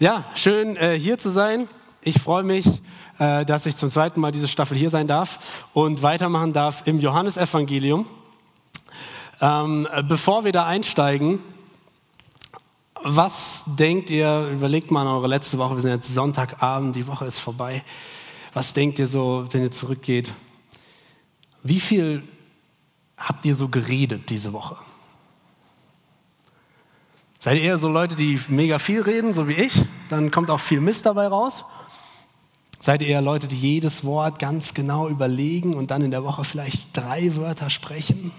Ja, 0.00 0.24
schön 0.36 0.76
äh, 0.76 0.96
hier 0.96 1.18
zu 1.18 1.28
sein. 1.28 1.68
Ich 2.02 2.20
freue 2.20 2.44
mich, 2.44 2.64
äh, 3.18 3.44
dass 3.44 3.66
ich 3.66 3.74
zum 3.74 3.90
zweiten 3.90 4.20
Mal 4.20 4.30
diese 4.30 4.46
Staffel 4.46 4.78
hier 4.78 4.90
sein 4.90 5.08
darf 5.08 5.66
und 5.72 6.02
weitermachen 6.02 6.52
darf 6.52 6.86
im 6.86 7.00
Johannesevangelium. 7.00 8.06
Ähm, 9.40 9.88
bevor 10.06 10.44
wir 10.44 10.52
da 10.52 10.66
einsteigen, 10.66 11.42
was 13.02 13.64
denkt 13.66 14.10
ihr, 14.10 14.48
überlegt 14.52 14.92
mal 14.92 15.02
an 15.02 15.08
eure 15.08 15.26
letzte 15.26 15.58
Woche, 15.58 15.74
wir 15.74 15.80
sind 15.80 15.90
jetzt 15.90 16.14
Sonntagabend, 16.14 16.94
die 16.94 17.08
Woche 17.08 17.26
ist 17.26 17.40
vorbei. 17.40 17.82
Was 18.54 18.74
denkt 18.74 19.00
ihr 19.00 19.08
so, 19.08 19.46
wenn 19.50 19.62
ihr 19.62 19.72
zurückgeht? 19.72 20.32
Wie 21.64 21.80
viel 21.80 22.22
habt 23.16 23.44
ihr 23.44 23.56
so 23.56 23.66
geredet 23.68 24.30
diese 24.30 24.52
Woche? 24.52 24.76
Seid 27.40 27.56
ihr 27.56 27.62
eher 27.62 27.78
so 27.78 27.88
Leute, 27.88 28.16
die 28.16 28.40
mega 28.48 28.80
viel 28.80 29.00
reden, 29.00 29.32
so 29.32 29.46
wie 29.46 29.52
ich? 29.52 29.80
Dann 30.08 30.32
kommt 30.32 30.50
auch 30.50 30.58
viel 30.58 30.80
Mist 30.80 31.06
dabei 31.06 31.28
raus. 31.28 31.64
Seid 32.80 33.00
ihr 33.02 33.08
eher 33.08 33.22
Leute, 33.22 33.46
die 33.46 33.56
jedes 33.56 34.04
Wort 34.04 34.40
ganz 34.40 34.74
genau 34.74 35.08
überlegen 35.08 35.74
und 35.74 35.90
dann 35.92 36.02
in 36.02 36.10
der 36.10 36.24
Woche 36.24 36.44
vielleicht 36.44 36.96
drei 36.96 37.36
Wörter 37.36 37.70
sprechen? 37.70 38.32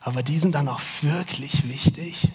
Aber 0.00 0.22
die 0.22 0.38
sind 0.38 0.54
dann 0.54 0.68
auch 0.68 0.80
wirklich 1.02 1.68
wichtig. 1.68 2.28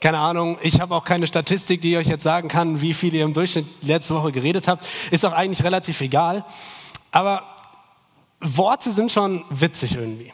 Keine 0.00 0.18
Ahnung, 0.18 0.58
ich 0.60 0.80
habe 0.80 0.94
auch 0.94 1.04
keine 1.04 1.26
Statistik, 1.26 1.80
die 1.80 1.96
euch 1.96 2.08
jetzt 2.08 2.24
sagen 2.24 2.48
kann, 2.48 2.82
wie 2.82 2.94
viel 2.94 3.14
ihr 3.14 3.24
im 3.24 3.32
Durchschnitt 3.32 3.66
letzte 3.80 4.14
Woche 4.14 4.32
geredet 4.32 4.66
habt. 4.68 4.86
Ist 5.12 5.24
auch 5.24 5.32
eigentlich 5.32 5.64
relativ 5.64 6.00
egal. 6.00 6.44
Aber 7.12 7.44
Worte 8.40 8.90
sind 8.90 9.12
schon 9.12 9.44
witzig 9.50 9.94
irgendwie. 9.94 10.32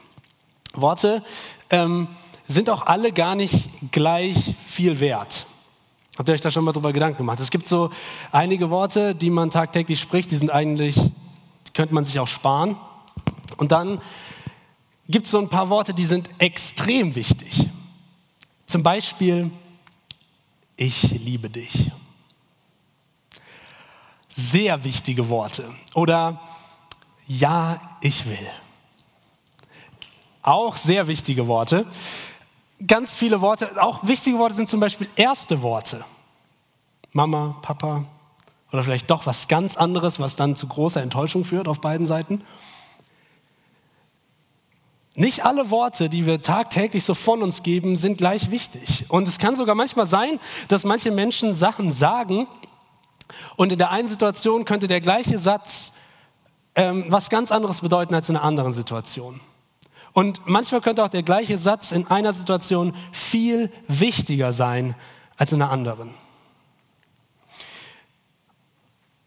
Worte 0.72 1.22
ähm, 1.68 2.08
sind 2.50 2.68
auch 2.68 2.86
alle 2.86 3.12
gar 3.12 3.36
nicht 3.36 3.68
gleich 3.92 4.54
viel 4.66 4.98
wert. 4.98 5.46
Habt 6.18 6.28
ihr 6.28 6.34
euch 6.34 6.40
da 6.40 6.50
schon 6.50 6.64
mal 6.64 6.72
drüber 6.72 6.92
Gedanken 6.92 7.18
gemacht? 7.18 7.38
Es 7.38 7.50
gibt 7.50 7.68
so 7.68 7.90
einige 8.32 8.70
Worte, 8.70 9.14
die 9.14 9.30
man 9.30 9.50
tagtäglich 9.50 10.00
spricht, 10.00 10.32
die 10.32 10.36
sind 10.36 10.50
eigentlich, 10.50 10.96
die 10.96 11.72
könnte 11.72 11.94
man 11.94 12.04
sich 12.04 12.18
auch 12.18 12.26
sparen. 12.26 12.76
Und 13.56 13.70
dann 13.70 14.02
gibt 15.08 15.26
es 15.26 15.32
so 15.32 15.38
ein 15.38 15.48
paar 15.48 15.68
Worte, 15.68 15.94
die 15.94 16.04
sind 16.04 16.28
extrem 16.38 17.14
wichtig. 17.14 17.68
Zum 18.66 18.82
Beispiel, 18.82 19.52
ich 20.76 21.02
liebe 21.02 21.50
dich. 21.50 21.92
Sehr 24.28 24.82
wichtige 24.82 25.28
Worte. 25.28 25.72
Oder 25.94 26.40
ja, 27.28 27.80
ich 28.00 28.26
will. 28.26 28.46
Auch 30.42 30.76
sehr 30.76 31.06
wichtige 31.06 31.46
Worte 31.46 31.86
ganz 32.86 33.16
viele 33.16 33.40
Worte, 33.40 33.82
auch 33.82 34.06
wichtige 34.06 34.38
Worte 34.38 34.54
sind 34.54 34.68
zum 34.68 34.80
Beispiel 34.80 35.08
erste 35.16 35.62
Worte. 35.62 36.04
Mama, 37.12 37.56
Papa 37.62 38.04
oder 38.72 38.82
vielleicht 38.82 39.10
doch 39.10 39.26
was 39.26 39.48
ganz 39.48 39.76
anderes, 39.76 40.20
was 40.20 40.36
dann 40.36 40.54
zu 40.56 40.66
großer 40.66 41.02
Enttäuschung 41.02 41.44
führt 41.44 41.66
auf 41.68 41.80
beiden 41.80 42.06
Seiten. 42.06 42.42
Nicht 45.16 45.44
alle 45.44 45.70
Worte, 45.70 46.08
die 46.08 46.24
wir 46.24 46.40
tagtäglich 46.40 47.04
so 47.04 47.14
von 47.14 47.42
uns 47.42 47.62
geben, 47.62 47.96
sind 47.96 48.18
gleich 48.18 48.50
wichtig. 48.50 49.06
Und 49.08 49.26
es 49.26 49.38
kann 49.38 49.56
sogar 49.56 49.74
manchmal 49.74 50.06
sein, 50.06 50.38
dass 50.68 50.84
manche 50.84 51.10
Menschen 51.10 51.52
Sachen 51.52 51.90
sagen 51.90 52.46
und 53.56 53.72
in 53.72 53.78
der 53.78 53.90
einen 53.90 54.08
Situation 54.08 54.64
könnte 54.64 54.86
der 54.86 55.00
gleiche 55.00 55.38
Satz 55.38 55.92
ähm, 56.76 57.06
was 57.08 57.28
ganz 57.28 57.50
anderes 57.50 57.80
bedeuten 57.80 58.14
als 58.14 58.28
in 58.28 58.36
einer 58.36 58.44
anderen 58.44 58.72
Situation. 58.72 59.40
Und 60.12 60.40
manchmal 60.46 60.80
könnte 60.80 61.04
auch 61.04 61.08
der 61.08 61.22
gleiche 61.22 61.56
Satz 61.56 61.92
in 61.92 62.06
einer 62.06 62.32
Situation 62.32 62.94
viel 63.12 63.70
wichtiger 63.86 64.52
sein 64.52 64.94
als 65.36 65.52
in 65.52 65.62
einer 65.62 65.70
anderen. 65.70 66.10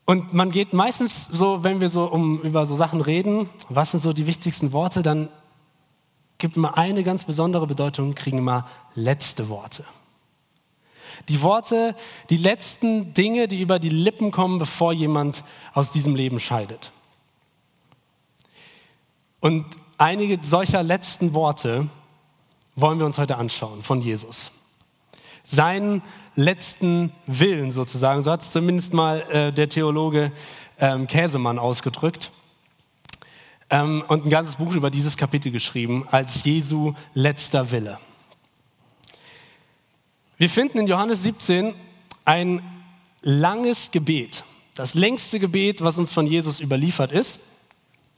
Und 0.05 0.33
man 0.33 0.51
geht 0.51 0.73
meistens 0.73 1.25
so, 1.31 1.63
wenn 1.63 1.79
wir 1.79 1.89
so 1.89 2.05
um, 2.05 2.41
über 2.41 2.65
so 2.65 2.75
Sachen 2.75 2.99
reden, 2.99 3.49
was 3.69 3.91
sind 3.91 4.01
so 4.01 4.11
die 4.11 4.27
wichtigsten 4.27 4.73
Worte, 4.73 5.01
dann 5.01 5.29
gibt 6.37 6.57
immer 6.57 6.77
eine 6.77 7.03
ganz 7.03 7.23
besondere 7.23 7.67
Bedeutung, 7.67 8.15
kriegen 8.15 8.39
immer 8.39 8.67
letzte 8.95 9.47
Worte. 9.47 9.85
Die 11.29 11.41
Worte, 11.41 11.95
die 12.29 12.37
letzten 12.37 13.13
Dinge, 13.13 13.47
die 13.47 13.61
über 13.61 13.79
die 13.79 13.89
Lippen 13.89 14.31
kommen, 14.31 14.59
bevor 14.59 14.91
jemand 14.91 15.43
aus 15.73 15.93
diesem 15.93 16.15
Leben 16.15 16.41
scheidet. 16.41 16.91
Und 19.39 19.65
Einige 20.03 20.37
solcher 20.41 20.83
letzten 20.83 21.33
Worte 21.33 21.87
wollen 22.75 22.99
wir 22.99 23.05
uns 23.05 23.17
heute 23.17 23.37
anschauen 23.37 23.83
von 23.83 24.01
Jesus. 24.01 24.51
Seinen 25.45 26.01
letzten 26.35 27.13
Willen 27.25 27.71
sozusagen, 27.71 28.21
so 28.21 28.29
hat 28.29 28.41
es 28.41 28.51
zumindest 28.51 28.93
mal 28.93 29.21
äh, 29.31 29.53
der 29.53 29.69
Theologe 29.69 30.33
ähm, 30.77 31.07
Käsemann 31.07 31.57
ausgedrückt. 31.57 32.31
Ähm, 33.69 34.03
und 34.09 34.25
ein 34.25 34.29
ganzes 34.29 34.55
Buch 34.55 34.75
über 34.75 34.89
dieses 34.89 35.15
Kapitel 35.15 35.53
geschrieben, 35.53 36.05
als 36.11 36.43
Jesu 36.43 36.95
letzter 37.13 37.71
Wille. 37.71 37.97
Wir 40.37 40.49
finden 40.49 40.79
in 40.79 40.87
Johannes 40.87 41.23
17 41.23 41.75
ein 42.25 42.61
langes 43.21 43.89
Gebet, 43.89 44.43
das 44.73 44.95
längste 44.95 45.39
Gebet, 45.39 45.81
was 45.81 45.97
uns 45.97 46.11
von 46.11 46.27
Jesus 46.27 46.59
überliefert 46.59 47.13
ist. 47.13 47.39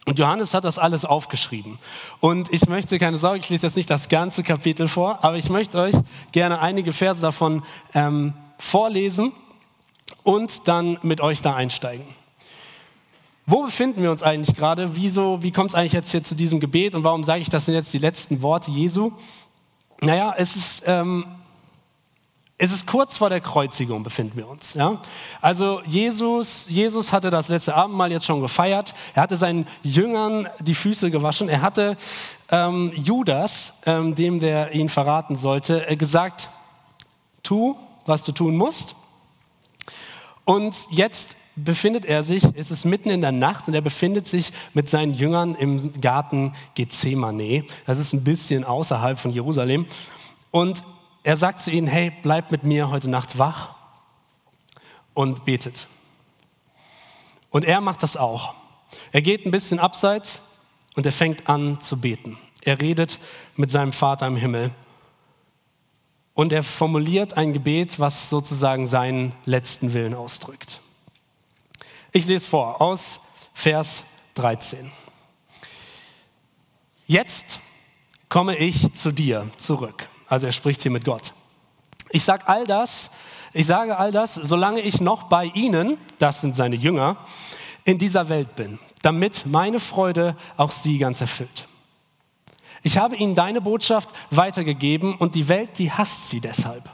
Und 0.06 0.20
Johannes 0.20 0.54
hat 0.54 0.66
das 0.66 0.78
alles 0.78 1.04
aufgeschrieben. 1.04 1.80
Und 2.20 2.54
ich 2.54 2.68
möchte, 2.68 3.00
keine 3.00 3.18
Sorge, 3.18 3.40
ich 3.40 3.50
lese 3.50 3.66
jetzt 3.66 3.76
nicht 3.76 3.90
das 3.90 4.08
ganze 4.08 4.44
Kapitel 4.44 4.88
vor, 4.88 5.24
aber 5.24 5.38
ich 5.38 5.50
möchte 5.50 5.80
euch 5.80 5.96
gerne 6.32 6.60
einige 6.60 6.94
Verse 6.94 7.22
davon 7.22 7.64
ähm, 7.96 8.34
vorlesen 8.60 9.32
und 10.24 10.68
dann 10.68 11.00
mit 11.02 11.22
euch 11.22 11.42
da 11.42 11.56
einsteigen. 11.56 12.06
Wo 13.48 13.64
befinden 13.64 14.02
wir 14.02 14.12
uns 14.12 14.24
eigentlich 14.24 14.56
gerade? 14.56 14.96
Wieso, 14.96 15.42
wie 15.44 15.52
kommt 15.52 15.72
es 15.72 15.76
eigentlich 15.76 15.94
jetzt 15.94 16.12
hier 16.12 16.24
zu 16.24 16.36
diesem 16.36 16.60
Gebet 16.60 16.96
und 16.96 17.04
warum 17.04 17.24
sage 17.24 17.42
ich, 17.42 17.50
das 17.50 17.66
sind 17.66 17.76
jetzt 17.76 17.94
die 17.94 18.00
letzten 18.00 18.42
Worte 18.42 18.72
Jesu? 18.72 19.12
Naja, 20.02 20.34
es 20.38 20.56
ist 20.56 20.84
ähm, 20.88 21.26
es 22.58 22.72
ist 22.72 22.88
kurz 22.88 23.18
vor 23.18 23.30
der 23.30 23.42
Kreuzigung, 23.42 24.04
befinden 24.04 24.38
wir 24.38 24.48
uns. 24.48 24.76
Ja? 24.76 25.02
Also 25.42 25.82
Jesus, 25.86 26.68
Jesus 26.70 27.12
hatte 27.12 27.30
das 27.30 27.50
letzte 27.50 27.76
Abendmahl 27.76 28.12
jetzt 28.12 28.26
schon 28.26 28.40
gefeiert. 28.40 28.94
Er 29.14 29.24
hatte 29.24 29.36
seinen 29.36 29.68
Jüngern 29.84 30.48
die 30.62 30.76
Füße 30.76 31.12
gewaschen. 31.12 31.50
Er 31.50 31.62
hatte 31.62 31.98
ähm, 32.50 32.94
Judas, 32.96 33.82
ähm, 33.86 34.16
dem 34.16 34.40
der 34.40 34.74
ihn 34.74 34.88
verraten 34.88 35.36
sollte, 35.36 35.86
äh, 35.90 35.98
gesagt, 35.98 36.50
tu, 37.44 37.76
was 38.06 38.24
du 38.24 38.32
tun 38.32 38.56
musst. 38.56 38.96
Und 40.46 40.76
jetzt 40.92 41.36
befindet 41.58 42.06
er 42.06 42.24
sich, 42.24 42.44
es 42.56 42.72
ist 42.72 42.86
mitten 42.86 43.10
in 43.10 43.20
der 43.20 43.32
Nacht 43.34 43.68
und 43.68 43.74
er 43.74 43.82
befindet 43.82 44.28
sich 44.28 44.54
mit 44.74 44.88
seinen 44.88 45.14
Jüngern 45.14 45.56
im 45.56 46.00
Garten 46.00 46.54
Gethsemane. 46.76 47.66
Das 47.86 48.00
ist 48.00 48.14
ein 48.14 48.24
bisschen 48.24 48.64
außerhalb 48.64 49.20
von 49.20 49.32
Jerusalem. 49.32 49.88
Und 50.52 50.84
er 51.26 51.38
sagt 51.38 51.60
zu 51.60 51.72
ihnen, 51.72 51.88
hey, 51.88 52.12
bleibt 52.12 52.52
mit 52.52 52.64
mir 52.64 52.92
heute 52.92 53.10
Nacht 53.10 53.40
wach 53.40 53.74
und 55.16 55.44
betet. 55.44 55.88
Und 57.50 57.66
er 57.66 57.82
macht 57.82 58.04
das 58.04 58.16
auch. 58.16 58.54
Er 59.12 59.24
geht 59.24 59.44
ein 59.44 59.50
bisschen 59.50 59.80
abseits 59.80 60.42
und 60.94 61.08
er 61.08 61.12
fängt 61.12 61.50
an 61.50 61.82
zu 61.82 62.00
beten. 62.00 62.38
Er 62.62 62.80
redet 62.80 63.20
mit 63.56 63.72
seinem 63.72 63.92
Vater 63.92 64.28
im 64.28 64.36
Himmel. 64.36 64.70
Und 66.36 66.54
er 66.54 66.62
formuliert 66.62 67.36
ein 67.36 67.54
Gebet, 67.54 68.00
was 68.00 68.30
sozusagen 68.30 68.86
seinen 68.86 69.34
letzten 69.46 69.94
Willen 69.94 70.14
ausdrückt. 70.14 70.80
Ich 72.12 72.28
lese 72.28 72.46
vor 72.46 72.82
aus 72.84 73.22
Vers 73.56 74.04
13. 74.36 74.92
Jetzt 77.08 77.60
komme 78.30 78.58
ich 78.58 78.94
zu 78.94 79.12
dir 79.12 79.50
zurück 79.58 80.08
also 80.28 80.48
er 80.48 80.52
spricht 80.52 80.82
hier 80.82 80.92
mit 80.92 81.06
Gott. 81.06 81.34
Ich 82.12 82.24
sage 82.24 82.48
all 82.48 82.66
das, 82.66 83.12
ich 83.54 83.66
sage 83.66 83.98
all 83.98 84.12
das, 84.12 84.36
solange 84.36 84.82
ich 84.82 85.02
noch 85.02 85.24
bei 85.24 85.46
ihnen, 85.54 85.98
das 86.20 86.42
sind 86.42 86.56
seine 86.56 86.76
Jünger, 86.76 87.18
in 87.84 87.98
dieser 87.98 88.30
Welt 88.30 88.56
bin, 88.56 88.80
damit 89.02 89.46
meine 89.46 89.80
Freude 89.80 90.36
auch 90.58 90.72
sie 90.72 90.98
ganz 90.98 91.22
erfüllt. 91.22 91.68
Ich 92.84 92.98
habe 92.98 93.16
ihnen 93.16 93.34
deine 93.34 93.62
Botschaft 93.62 94.10
weitergegeben 94.30 95.16
und 95.16 95.36
die 95.36 95.48
Welt, 95.48 95.78
die 95.80 95.92
hasst 95.92 96.30
sie 96.30 96.40
deshalb, 96.40 96.90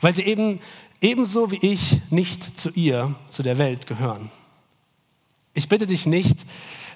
weil 0.00 0.12
sie 0.12 0.22
eben 0.22 0.60
ebenso 1.00 1.50
wie 1.50 1.58
ich 1.58 2.00
nicht 2.10 2.58
zu 2.58 2.70
ihr, 2.70 3.14
zu 3.28 3.42
der 3.42 3.58
Welt 3.58 3.86
gehören. 3.86 4.30
Ich 5.52 5.68
bitte 5.68 5.86
dich 5.86 6.06
nicht, 6.06 6.44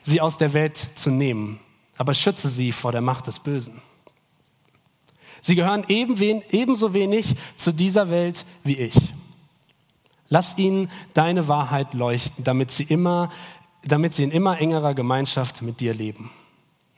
sie 0.03 0.21
aus 0.21 0.39
der 0.39 0.53
Welt 0.53 0.89
zu 0.95 1.11
nehmen, 1.11 1.61
aber 1.97 2.15
schütze 2.15 2.49
sie 2.49 2.73
vor 2.73 2.93
der 2.93 3.01
Macht 3.01 3.27
des 3.27 3.39
Bösen. 3.39 3.83
Sie 5.41 5.55
gehören 5.55 5.85
ebenso 5.89 6.93
wenig 6.93 7.35
zu 7.57 7.73
dieser 7.73 8.11
Welt 8.11 8.45
wie 8.65 8.77
ich. 8.77 8.97
Lass 10.29 10.59
ihnen 10.59 10.91
deine 11.13 11.49
Wahrheit 11.49 11.95
leuchten, 11.95 12.45
damit 12.45 12.71
sie, 12.71 12.85
immer, 12.85 13.31
damit 13.83 14.15
sie 14.15 14.23
in 14.23 14.31
immer 14.31 14.61
engerer 14.61 14.95
Gemeinschaft 14.95 15.63
mit 15.63 15.81
dir 15.81 15.93
leben. 15.93 16.31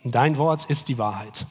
Dein 0.05 0.37
Wort 0.37 0.67
ist 0.67 0.89
die 0.89 0.99
Wahrheit. 0.99 1.47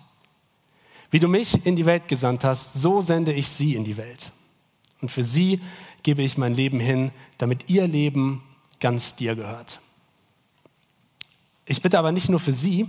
Wie 1.10 1.20
du 1.20 1.28
mich 1.28 1.66
in 1.66 1.76
die 1.76 1.86
Welt 1.86 2.08
gesandt 2.08 2.44
hast, 2.44 2.74
so 2.74 3.02
sende 3.02 3.34
ich 3.34 3.50
sie 3.50 3.76
in 3.76 3.84
die 3.84 3.98
Welt. 3.98 4.32
Und 5.02 5.10
für 5.10 5.24
sie 5.24 5.60
gebe 6.04 6.22
ich 6.22 6.38
mein 6.38 6.54
Leben 6.54 6.80
hin, 6.80 7.12
damit 7.38 7.70
ihr 7.70 7.88
Leben 7.88 8.44
ganz 8.80 9.16
dir 9.16 9.36
gehört. 9.36 9.80
Ich 11.66 11.82
bitte 11.82 11.98
aber 11.98 12.12
nicht 12.12 12.30
nur 12.30 12.40
für 12.40 12.54
sie, 12.54 12.88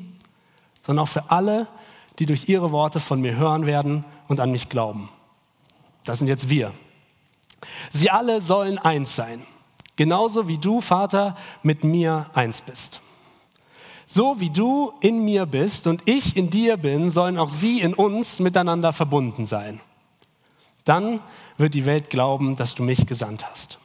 sondern 0.84 1.04
auch 1.04 1.08
für 1.08 1.30
alle, 1.30 1.68
die 2.22 2.26
durch 2.26 2.48
ihre 2.48 2.70
Worte 2.70 3.00
von 3.00 3.20
mir 3.20 3.34
hören 3.34 3.66
werden 3.66 4.04
und 4.28 4.38
an 4.38 4.52
mich 4.52 4.68
glauben. 4.68 5.08
Das 6.04 6.20
sind 6.20 6.28
jetzt 6.28 6.48
wir. 6.48 6.72
Sie 7.90 8.10
alle 8.10 8.40
sollen 8.40 8.78
eins 8.78 9.16
sein, 9.16 9.42
genauso 9.96 10.46
wie 10.46 10.58
du, 10.58 10.80
Vater, 10.80 11.34
mit 11.64 11.82
mir 11.82 12.30
eins 12.32 12.60
bist. 12.60 13.00
So 14.06 14.38
wie 14.38 14.50
du 14.50 14.92
in 15.00 15.24
mir 15.24 15.46
bist 15.46 15.88
und 15.88 16.02
ich 16.04 16.36
in 16.36 16.48
dir 16.48 16.76
bin, 16.76 17.10
sollen 17.10 17.38
auch 17.38 17.48
sie 17.48 17.80
in 17.80 17.92
uns 17.92 18.38
miteinander 18.38 18.92
verbunden 18.92 19.44
sein. 19.44 19.80
Dann 20.84 21.20
wird 21.56 21.74
die 21.74 21.86
Welt 21.86 22.08
glauben, 22.08 22.54
dass 22.54 22.76
du 22.76 22.84
mich 22.84 23.04
gesandt 23.08 23.50
hast. 23.50 23.80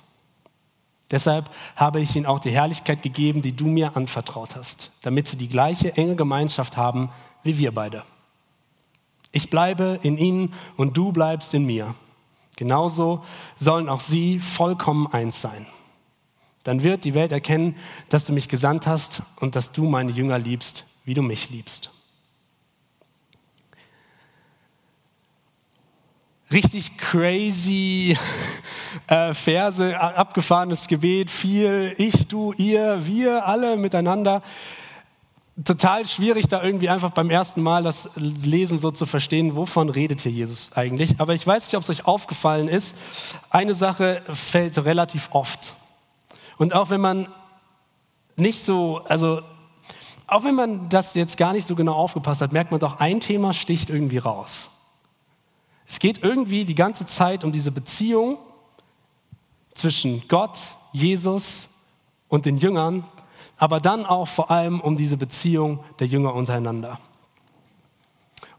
Deshalb 1.09 1.49
habe 1.75 2.01
ich 2.01 2.15
ihnen 2.15 2.27
auch 2.27 2.39
die 2.39 2.51
Herrlichkeit 2.51 3.01
gegeben, 3.01 3.41
die 3.41 3.55
du 3.55 3.65
mir 3.65 3.97
anvertraut 3.97 4.55
hast, 4.55 4.91
damit 5.01 5.27
sie 5.27 5.37
die 5.37 5.49
gleiche 5.49 5.97
enge 5.97 6.15
Gemeinschaft 6.15 6.77
haben 6.77 7.09
wie 7.43 7.57
wir 7.57 7.71
beide. 7.73 8.03
Ich 9.37 9.51
bleibe 9.51 9.99
in 10.01 10.17
ihnen 10.17 10.55
und 10.77 10.97
du 10.97 11.11
bleibst 11.11 11.53
in 11.53 11.63
mir. 11.63 11.93
Genauso 12.55 13.23
sollen 13.55 13.87
auch 13.87 13.99
sie 13.99 14.39
vollkommen 14.39 15.05
eins 15.05 15.41
sein. 15.41 15.67
Dann 16.63 16.81
wird 16.81 17.05
die 17.05 17.13
Welt 17.13 17.31
erkennen, 17.31 17.75
dass 18.09 18.25
du 18.25 18.33
mich 18.33 18.49
gesandt 18.49 18.87
hast 18.87 19.21
und 19.39 19.55
dass 19.55 19.71
du 19.71 19.83
meine 19.83 20.11
Jünger 20.11 20.39
liebst, 20.39 20.85
wie 21.05 21.13
du 21.13 21.21
mich 21.21 21.51
liebst. 21.51 21.91
Richtig 26.51 26.97
crazy 26.97 28.17
äh, 29.05 29.35
Verse, 29.35 29.99
abgefahrenes 29.99 30.87
Gebet, 30.87 31.29
viel 31.29 31.93
ich, 31.99 32.27
du, 32.27 32.53
ihr, 32.53 33.05
wir, 33.05 33.45
alle 33.45 33.77
miteinander 33.77 34.41
total 35.63 36.05
schwierig, 36.05 36.47
da 36.47 36.63
irgendwie 36.63 36.89
einfach 36.89 37.11
beim 37.11 37.29
ersten 37.29 37.61
Mal 37.61 37.83
das 37.83 38.09
Lesen 38.15 38.77
so 38.77 38.91
zu 38.91 39.05
verstehen, 39.05 39.55
wovon 39.55 39.89
redet 39.89 40.21
hier 40.21 40.31
Jesus 40.31 40.71
eigentlich. 40.73 41.19
Aber 41.19 41.33
ich 41.33 41.45
weiß 41.45 41.65
nicht, 41.65 41.75
ob 41.75 41.83
es 41.83 41.89
euch 41.89 42.05
aufgefallen 42.05 42.67
ist. 42.67 42.95
Eine 43.49 43.73
Sache 43.73 44.21
fällt 44.33 44.77
relativ 44.77 45.29
oft. 45.31 45.75
Und 46.57 46.73
auch 46.73 46.89
wenn 46.89 47.01
man 47.01 47.27
nicht 48.35 48.59
so, 48.59 49.01
also 49.05 49.41
auch 50.27 50.43
wenn 50.43 50.55
man 50.55 50.89
das 50.89 51.15
jetzt 51.15 51.37
gar 51.37 51.53
nicht 51.53 51.65
so 51.65 51.75
genau 51.75 51.93
aufgepasst 51.93 52.41
hat, 52.41 52.51
merkt 52.51 52.71
man 52.71 52.79
doch, 52.79 52.99
ein 52.99 53.19
Thema 53.19 53.53
sticht 53.53 53.89
irgendwie 53.89 54.17
raus. 54.17 54.69
Es 55.87 55.99
geht 55.99 56.21
irgendwie 56.21 56.65
die 56.65 56.75
ganze 56.75 57.05
Zeit 57.05 57.43
um 57.43 57.51
diese 57.51 57.71
Beziehung 57.71 58.37
zwischen 59.73 60.27
Gott, 60.27 60.59
Jesus 60.91 61.69
und 62.27 62.45
den 62.45 62.57
Jüngern 62.57 63.05
aber 63.57 63.79
dann 63.79 64.05
auch 64.05 64.27
vor 64.27 64.51
allem 64.51 64.79
um 64.79 64.97
diese 64.97 65.17
Beziehung 65.17 65.83
der 65.99 66.07
Jünger 66.07 66.33
untereinander. 66.33 66.99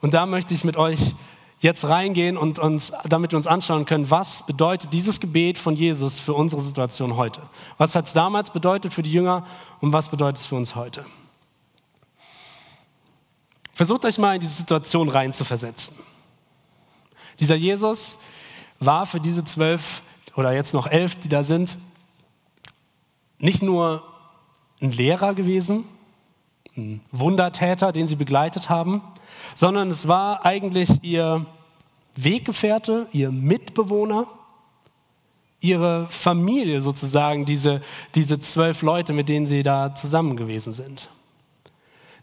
Und 0.00 0.14
da 0.14 0.26
möchte 0.26 0.54
ich 0.54 0.64
mit 0.64 0.76
euch 0.76 1.14
jetzt 1.60 1.84
reingehen 1.84 2.36
und 2.36 2.58
uns, 2.58 2.92
damit 3.08 3.32
wir 3.32 3.36
uns 3.36 3.46
anschauen 3.46 3.84
können, 3.84 4.10
was 4.10 4.46
bedeutet 4.46 4.92
dieses 4.92 5.18
Gebet 5.20 5.58
von 5.58 5.74
Jesus 5.74 6.18
für 6.20 6.34
unsere 6.34 6.60
Situation 6.60 7.16
heute? 7.16 7.40
Was 7.78 7.94
hat 7.94 8.06
es 8.06 8.12
damals 8.12 8.50
bedeutet 8.50 8.92
für 8.94 9.02
die 9.02 9.12
Jünger 9.12 9.44
und 9.80 9.92
was 9.92 10.08
bedeutet 10.08 10.38
es 10.38 10.46
für 10.46 10.54
uns 10.54 10.76
heute? 10.76 11.04
Versucht 13.72 14.04
euch 14.04 14.18
mal 14.18 14.34
in 14.34 14.40
diese 14.40 14.54
Situation 14.54 15.08
reinzuversetzen. 15.08 15.96
Dieser 17.40 17.54
Jesus 17.54 18.18
war 18.80 19.06
für 19.06 19.20
diese 19.20 19.44
zwölf 19.44 20.02
oder 20.34 20.52
jetzt 20.52 20.74
noch 20.74 20.86
elf, 20.86 21.16
die 21.16 21.28
da 21.28 21.42
sind, 21.42 21.76
nicht 23.38 23.62
nur 23.62 24.02
ein 24.80 24.90
Lehrer 24.90 25.34
gewesen, 25.34 25.84
ein 26.76 27.00
Wundertäter, 27.12 27.92
den 27.92 28.06
sie 28.06 28.16
begleitet 28.16 28.68
haben, 28.68 29.02
sondern 29.54 29.90
es 29.90 30.06
war 30.08 30.44
eigentlich 30.44 31.02
ihr 31.02 31.46
Weggefährte, 32.16 33.06
ihr 33.12 33.30
Mitbewohner, 33.30 34.26
ihre 35.60 36.06
Familie 36.10 36.80
sozusagen, 36.80 37.44
diese, 37.44 37.82
diese 38.14 38.38
zwölf 38.38 38.82
Leute, 38.82 39.12
mit 39.12 39.28
denen 39.28 39.46
sie 39.46 39.62
da 39.62 39.94
zusammen 39.94 40.36
gewesen 40.36 40.72
sind. 40.72 41.08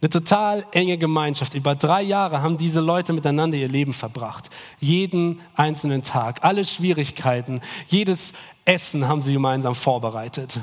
Eine 0.01 0.09
total 0.09 0.65
enge 0.71 0.97
Gemeinschaft. 0.97 1.53
Über 1.53 1.75
drei 1.75 2.01
Jahre 2.01 2.41
haben 2.41 2.57
diese 2.57 2.79
Leute 2.79 3.13
miteinander 3.13 3.57
ihr 3.57 3.67
Leben 3.67 3.93
verbracht. 3.93 4.49
Jeden 4.79 5.39
einzelnen 5.55 6.03
Tag, 6.03 6.43
alle 6.43 6.63
Schwierigkeiten, 6.63 7.61
jedes 7.87 8.33
Essen 8.65 9.07
haben 9.07 9.21
sie 9.21 9.33
gemeinsam 9.33 9.75
vorbereitet 9.75 10.59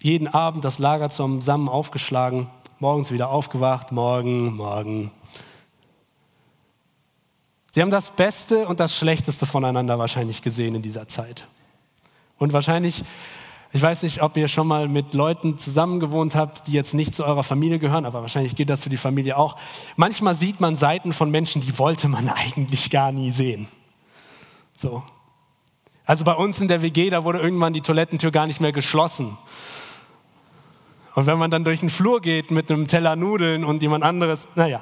jeden 0.00 0.28
Abend 0.28 0.64
das 0.64 0.78
Lager 0.78 1.10
zusammen 1.10 1.68
aufgeschlagen, 1.68 2.48
morgens 2.78 3.10
wieder 3.10 3.30
aufgewacht, 3.30 3.92
morgen, 3.92 4.54
morgen. 4.54 5.10
Sie 7.72 7.82
haben 7.82 7.90
das 7.90 8.10
Beste 8.10 8.66
und 8.66 8.80
das 8.80 8.96
Schlechteste 8.96 9.46
voneinander 9.46 9.98
wahrscheinlich 9.98 10.42
gesehen 10.42 10.74
in 10.74 10.82
dieser 10.82 11.08
Zeit. 11.08 11.46
Und 12.38 12.52
wahrscheinlich, 12.52 13.04
ich 13.72 13.82
weiß 13.82 14.04
nicht, 14.04 14.22
ob 14.22 14.36
ihr 14.36 14.48
schon 14.48 14.66
mal 14.66 14.88
mit 14.88 15.14
Leuten 15.14 15.58
zusammengewohnt 15.58 16.34
habt, 16.34 16.66
die 16.68 16.72
jetzt 16.72 16.94
nicht 16.94 17.14
zu 17.14 17.24
eurer 17.24 17.44
Familie 17.44 17.78
gehören, 17.78 18.06
aber 18.06 18.22
wahrscheinlich 18.22 18.56
gilt 18.56 18.70
das 18.70 18.84
für 18.84 18.90
die 18.90 18.96
Familie 18.96 19.36
auch. 19.36 19.56
Manchmal 19.96 20.34
sieht 20.34 20.60
man 20.60 20.76
Seiten 20.76 21.12
von 21.12 21.30
Menschen, 21.30 21.60
die 21.60 21.78
wollte 21.78 22.08
man 22.08 22.28
eigentlich 22.34 22.90
gar 22.90 23.12
nie 23.12 23.30
sehen. 23.30 23.68
So. 24.76 25.02
Also 26.04 26.24
bei 26.24 26.34
uns 26.34 26.60
in 26.60 26.68
der 26.68 26.80
WG, 26.80 27.10
da 27.10 27.24
wurde 27.24 27.40
irgendwann 27.40 27.74
die 27.74 27.82
Toilettentür 27.82 28.30
gar 28.30 28.46
nicht 28.46 28.60
mehr 28.60 28.72
geschlossen. 28.72 29.36
Und 31.14 31.26
wenn 31.26 31.38
man 31.38 31.50
dann 31.50 31.64
durch 31.64 31.80
den 31.80 31.90
Flur 31.90 32.20
geht 32.20 32.50
mit 32.50 32.70
einem 32.70 32.86
Teller 32.86 33.16
Nudeln 33.16 33.64
und 33.64 33.82
jemand 33.82 34.04
anderes, 34.04 34.46
naja. 34.54 34.80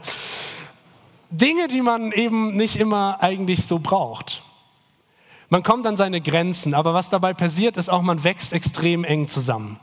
Dinge, 1.30 1.68
die 1.68 1.82
man 1.82 2.12
eben 2.12 2.56
nicht 2.56 2.76
immer 2.76 3.22
eigentlich 3.22 3.66
so 3.66 3.78
braucht. 3.78 4.42
Man 5.48 5.62
kommt 5.62 5.86
an 5.86 5.96
seine 5.96 6.20
Grenzen, 6.20 6.74
aber 6.74 6.92
was 6.94 7.08
dabei 7.08 7.32
passiert, 7.32 7.76
ist 7.76 7.88
auch, 7.88 8.02
man 8.02 8.24
wächst 8.24 8.52
extrem 8.52 9.04
eng 9.04 9.28
zusammen. 9.28 9.78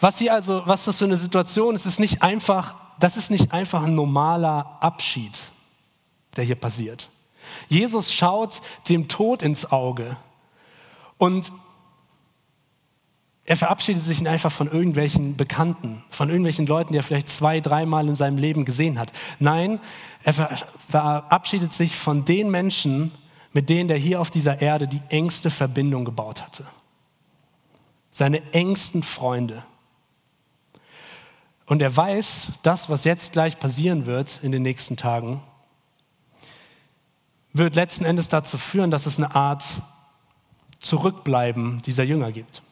Was 0.00 0.18
hier 0.18 0.34
also, 0.34 0.62
was 0.66 0.84
das 0.84 0.98
für 0.98 1.04
eine 1.04 1.16
Situation 1.16 1.74
ist, 1.74 1.86
ist 1.86 2.00
nicht 2.00 2.22
einfach, 2.22 2.76
das 2.98 3.16
ist 3.16 3.30
nicht 3.30 3.52
einfach 3.52 3.82
ein 3.84 3.94
normaler 3.94 4.78
Abschied, 4.80 5.38
der 6.36 6.44
hier 6.44 6.56
passiert. 6.56 7.08
Jesus 7.68 8.12
schaut 8.12 8.60
dem 8.88 9.08
Tod 9.08 9.42
ins 9.42 9.70
Auge 9.70 10.16
und 11.18 11.52
er 13.46 13.56
verabschiedet 13.56 14.02
sich 14.02 14.20
nicht 14.20 14.28
einfach 14.28 14.52
von 14.52 14.70
irgendwelchen 14.70 15.36
Bekannten, 15.36 16.02
von 16.08 16.28
irgendwelchen 16.28 16.66
Leuten, 16.66 16.92
die 16.92 16.98
er 16.98 17.02
vielleicht 17.02 17.28
zwei, 17.28 17.60
dreimal 17.60 18.08
in 18.08 18.16
seinem 18.16 18.38
Leben 18.38 18.64
gesehen 18.64 18.98
hat. 18.98 19.12
Nein, 19.38 19.80
er 20.22 20.32
verabschiedet 20.88 21.72
sich 21.72 21.94
von 21.96 22.24
den 22.24 22.50
Menschen, 22.50 23.12
mit 23.52 23.68
denen 23.68 23.90
er 23.90 23.98
hier 23.98 24.20
auf 24.20 24.30
dieser 24.30 24.62
Erde 24.62 24.88
die 24.88 25.02
engste 25.10 25.50
Verbindung 25.50 26.06
gebaut 26.06 26.42
hatte. 26.42 26.64
Seine 28.10 28.42
engsten 28.52 29.02
Freunde. 29.02 29.62
Und 31.66 31.82
er 31.82 31.94
weiß, 31.94 32.48
das, 32.62 32.88
was 32.88 33.04
jetzt 33.04 33.32
gleich 33.32 33.58
passieren 33.58 34.06
wird 34.06 34.40
in 34.42 34.52
den 34.52 34.62
nächsten 34.62 34.96
Tagen, 34.96 35.42
wird 37.52 37.74
letzten 37.74 38.04
Endes 38.04 38.28
dazu 38.28 38.56
führen, 38.58 38.90
dass 38.90 39.06
es 39.06 39.18
eine 39.18 39.34
Art 39.34 39.64
Zurückbleiben 40.80 41.82
dieser 41.82 42.04
Jünger 42.04 42.32
gibt. 42.32 42.63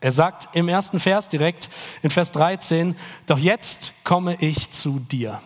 Er 0.00 0.12
sagt 0.12 0.54
im 0.54 0.68
ersten 0.68 1.00
Vers 1.00 1.28
direkt 1.28 1.70
in 2.02 2.10
Vers 2.10 2.32
13, 2.32 2.96
doch 3.26 3.38
jetzt 3.38 3.92
komme 4.04 4.36
ich 4.40 4.70
zu 4.70 4.98
dir. 5.00 5.40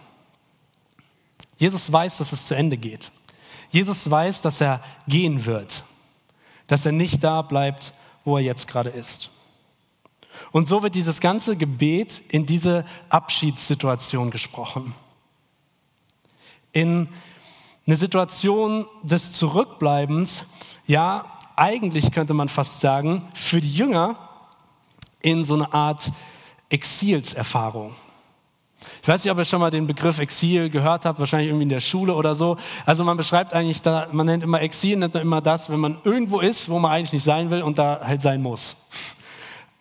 Jesus 1.58 1.92
weiß, 1.92 2.18
dass 2.18 2.32
es 2.32 2.44
zu 2.46 2.54
Ende 2.54 2.76
geht. 2.76 3.12
Jesus 3.70 4.10
weiß, 4.10 4.42
dass 4.42 4.60
er 4.60 4.82
gehen 5.06 5.46
wird, 5.46 5.84
dass 6.66 6.86
er 6.86 6.92
nicht 6.92 7.22
da 7.22 7.42
bleibt, 7.42 7.92
wo 8.24 8.36
er 8.36 8.42
jetzt 8.42 8.66
gerade 8.66 8.90
ist. 8.90 9.30
Und 10.52 10.66
so 10.66 10.82
wird 10.82 10.94
dieses 10.94 11.20
ganze 11.20 11.56
Gebet 11.56 12.22
in 12.28 12.46
diese 12.46 12.84
Abschiedssituation 13.08 14.30
gesprochen. 14.30 14.94
In 16.72 17.08
eine 17.86 17.96
Situation 17.96 18.86
des 19.02 19.32
Zurückbleibens, 19.32 20.44
ja, 20.86 21.38
eigentlich 21.56 22.10
könnte 22.12 22.34
man 22.34 22.48
fast 22.48 22.80
sagen, 22.80 23.28
für 23.34 23.60
die 23.60 23.72
Jünger 23.72 24.29
in 25.22 25.44
so 25.44 25.54
eine 25.54 25.72
Art 25.72 26.10
Exilserfahrung. 26.68 27.94
Ich 29.02 29.08
weiß 29.08 29.24
nicht, 29.24 29.32
ob 29.32 29.38
ihr 29.38 29.44
schon 29.44 29.60
mal 29.60 29.70
den 29.70 29.86
Begriff 29.86 30.18
Exil 30.18 30.70
gehört 30.70 31.04
habt, 31.04 31.18
wahrscheinlich 31.18 31.48
irgendwie 31.48 31.64
in 31.64 31.70
der 31.70 31.80
Schule 31.80 32.14
oder 32.14 32.34
so. 32.34 32.56
Also 32.86 33.04
man 33.04 33.16
beschreibt 33.16 33.52
eigentlich, 33.52 33.82
da, 33.82 34.08
man 34.12 34.26
nennt 34.26 34.42
immer 34.42 34.60
Exil, 34.60 34.96
nennt 34.96 35.14
man 35.14 35.22
immer 35.22 35.40
das, 35.40 35.70
wenn 35.70 35.80
man 35.80 35.98
irgendwo 36.04 36.40
ist, 36.40 36.68
wo 36.68 36.78
man 36.78 36.90
eigentlich 36.90 37.12
nicht 37.12 37.24
sein 37.24 37.50
will 37.50 37.62
und 37.62 37.78
da 37.78 38.00
halt 38.02 38.22
sein 38.22 38.42
muss. 38.42 38.76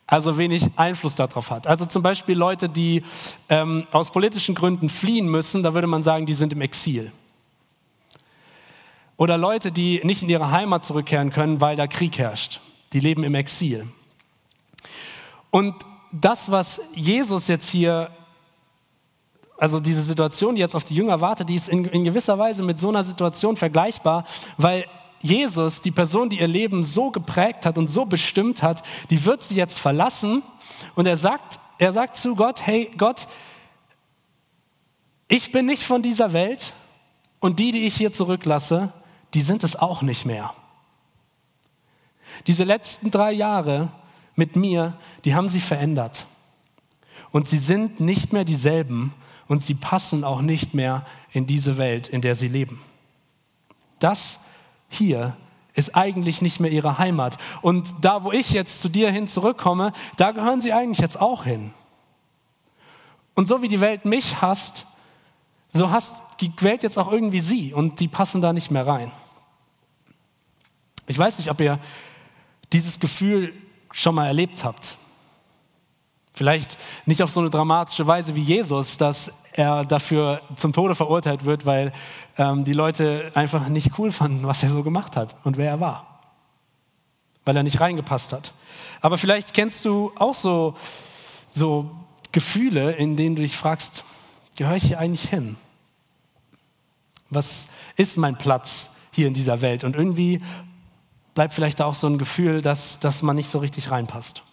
Also 0.07 0.37
wenig 0.37 0.65
Einfluss 0.75 1.15
darauf 1.15 1.51
hat. 1.51 1.67
Also 1.67 1.85
zum 1.85 2.01
Beispiel 2.01 2.35
Leute, 2.35 2.67
die 2.67 3.03
ähm, 3.47 3.85
aus 3.91 4.11
politischen 4.11 4.55
Gründen 4.55 4.89
fliehen 4.89 5.29
müssen, 5.29 5.63
da 5.63 5.73
würde 5.73 5.87
man 5.87 6.01
sagen, 6.01 6.25
die 6.25 6.33
sind 6.33 6.51
im 6.51 6.61
Exil. 6.61 7.11
Oder 9.17 9.37
Leute, 9.37 9.71
die 9.71 10.01
nicht 10.03 10.23
in 10.23 10.29
ihre 10.29 10.49
Heimat 10.49 10.85
zurückkehren 10.85 11.29
können, 11.29 11.61
weil 11.61 11.75
da 11.75 11.87
Krieg 11.87 12.17
herrscht. 12.17 12.61
Die 12.93 12.99
leben 12.99 13.23
im 13.23 13.35
Exil. 13.35 13.87
Und 15.51 15.75
das, 16.11 16.49
was 16.51 16.81
Jesus 16.93 17.47
jetzt 17.47 17.69
hier, 17.69 18.09
also 19.57 19.79
diese 19.79 20.01
Situation, 20.01 20.55
die 20.55 20.61
jetzt 20.61 20.75
auf 20.75 20.83
die 20.83 20.95
Jünger 20.95 21.21
wartet, 21.21 21.49
die 21.49 21.55
ist 21.55 21.69
in, 21.69 21.85
in 21.85 22.03
gewisser 22.03 22.37
Weise 22.37 22.63
mit 22.63 22.79
so 22.79 22.89
einer 22.89 23.03
Situation 23.03 23.57
vergleichbar, 23.57 24.25
weil 24.57 24.85
Jesus, 25.21 25.81
die 25.81 25.91
Person, 25.91 26.29
die 26.29 26.39
ihr 26.39 26.47
Leben 26.47 26.83
so 26.83 27.11
geprägt 27.11 27.65
hat 27.65 27.77
und 27.77 27.87
so 27.87 28.05
bestimmt 28.05 28.63
hat, 28.63 28.83
die 29.09 29.25
wird 29.25 29.43
sie 29.43 29.55
jetzt 29.55 29.79
verlassen 29.79 30.43
und 30.95 31.07
er 31.07 31.17
sagt, 31.17 31.59
er 31.77 31.91
sagt 31.91 32.15
zu 32.15 32.35
Gott, 32.35 32.65
hey 32.65 32.91
Gott, 32.97 33.27
ich 35.27 35.51
bin 35.51 35.65
nicht 35.65 35.83
von 35.83 36.01
dieser 36.01 36.33
Welt 36.33 36.73
und 37.39 37.59
die, 37.59 37.71
die 37.71 37.85
ich 37.85 37.95
hier 37.95 38.13
zurücklasse, 38.13 38.93
die 39.33 39.41
sind 39.41 39.63
es 39.63 39.75
auch 39.75 40.01
nicht 40.01 40.25
mehr. 40.25 40.53
Diese 42.47 42.63
letzten 42.63 43.11
drei 43.11 43.31
Jahre 43.31 43.89
mit 44.39 44.55
mir, 44.55 44.97
die 45.25 45.35
haben 45.35 45.49
sie 45.49 45.59
verändert. 45.59 46.25
Und 47.29 47.47
sie 47.47 47.59
sind 47.59 47.99
nicht 47.99 48.33
mehr 48.33 48.45
dieselben 48.45 49.13
und 49.47 49.61
sie 49.61 49.75
passen 49.75 50.23
auch 50.23 50.41
nicht 50.41 50.73
mehr 50.73 51.05
in 51.31 51.45
diese 51.45 51.77
Welt, 51.77 52.07
in 52.07 52.21
der 52.21 52.35
sie 52.35 52.47
leben. 52.47 52.81
Das 53.99 54.39
hier 54.87 55.35
ist 55.75 55.95
eigentlich 55.95 56.41
nicht 56.41 56.59
mehr 56.59 56.71
ihre 56.71 56.97
Heimat. 56.97 57.37
Und 57.61 57.93
da, 58.01 58.23
wo 58.23 58.31
ich 58.31 58.51
jetzt 58.51 58.81
zu 58.81 58.89
dir 58.89 59.11
hin 59.11 59.27
zurückkomme, 59.27 59.93
da 60.17 60.31
gehören 60.31 60.61
sie 60.61 60.73
eigentlich 60.73 60.99
jetzt 60.99 61.19
auch 61.19 61.43
hin. 61.43 61.71
Und 63.35 63.47
so 63.47 63.61
wie 63.61 63.67
die 63.67 63.81
Welt 63.81 64.05
mich 64.05 64.41
hasst, 64.41 64.87
so 65.69 65.91
hasst 65.91 66.23
die 66.39 66.51
Welt 66.61 66.81
jetzt 66.81 66.97
auch 66.97 67.11
irgendwie 67.11 67.41
sie 67.41 67.73
und 67.73 67.99
die 67.99 68.07
passen 68.07 68.41
da 68.41 68.53
nicht 68.53 68.71
mehr 68.71 68.87
rein. 68.87 69.11
Ich 71.07 71.17
weiß 71.17 71.37
nicht, 71.39 71.51
ob 71.51 71.59
ihr 71.61 71.79
dieses 72.71 72.99
Gefühl 72.99 73.53
schon 73.91 74.15
mal 74.15 74.27
erlebt 74.27 74.63
habt. 74.63 74.97
Vielleicht 76.33 76.77
nicht 77.05 77.21
auf 77.21 77.31
so 77.31 77.41
eine 77.41 77.49
dramatische 77.49 78.07
Weise 78.07 78.35
wie 78.35 78.41
Jesus, 78.41 78.97
dass 78.97 79.31
er 79.51 79.83
dafür 79.83 80.41
zum 80.55 80.71
Tode 80.71 80.95
verurteilt 80.95 81.43
wird, 81.43 81.65
weil 81.65 81.91
ähm, 82.37 82.63
die 82.63 82.73
Leute 82.73 83.31
einfach 83.35 83.67
nicht 83.67 83.97
cool 83.97 84.11
fanden, 84.11 84.47
was 84.47 84.63
er 84.63 84.69
so 84.69 84.83
gemacht 84.83 85.17
hat 85.17 85.35
und 85.43 85.57
wer 85.57 85.69
er 85.69 85.79
war. 85.81 86.21
Weil 87.43 87.57
er 87.57 87.63
nicht 87.63 87.81
reingepasst 87.81 88.31
hat. 88.31 88.53
Aber 89.01 89.17
vielleicht 89.17 89.53
kennst 89.53 89.83
du 89.83 90.13
auch 90.17 90.35
so, 90.35 90.75
so 91.49 91.91
Gefühle, 92.31 92.91
in 92.93 93.17
denen 93.17 93.35
du 93.35 93.41
dich 93.41 93.57
fragst, 93.57 94.03
gehöre 94.55 94.75
ich 94.75 94.85
hier 94.85 94.99
eigentlich 94.99 95.29
hin? 95.29 95.57
Was 97.29 97.69
ist 97.95 98.17
mein 98.17 98.37
Platz 98.37 98.91
hier 99.11 99.27
in 99.27 99.33
dieser 99.33 99.61
Welt? 99.61 99.83
Und 99.83 99.95
irgendwie 99.95 100.41
bleibt 101.39 101.53
vielleicht 101.53 101.81
auch 101.81 101.95
so 101.95 102.05
ein 102.05 102.17
Gefühl, 102.17 102.61
dass, 102.61 102.99
dass 102.99 103.21
man 103.21 103.37
nicht 103.37 103.47
so 103.47 103.59
richtig 103.59 103.91
reinpasst. 103.91 104.43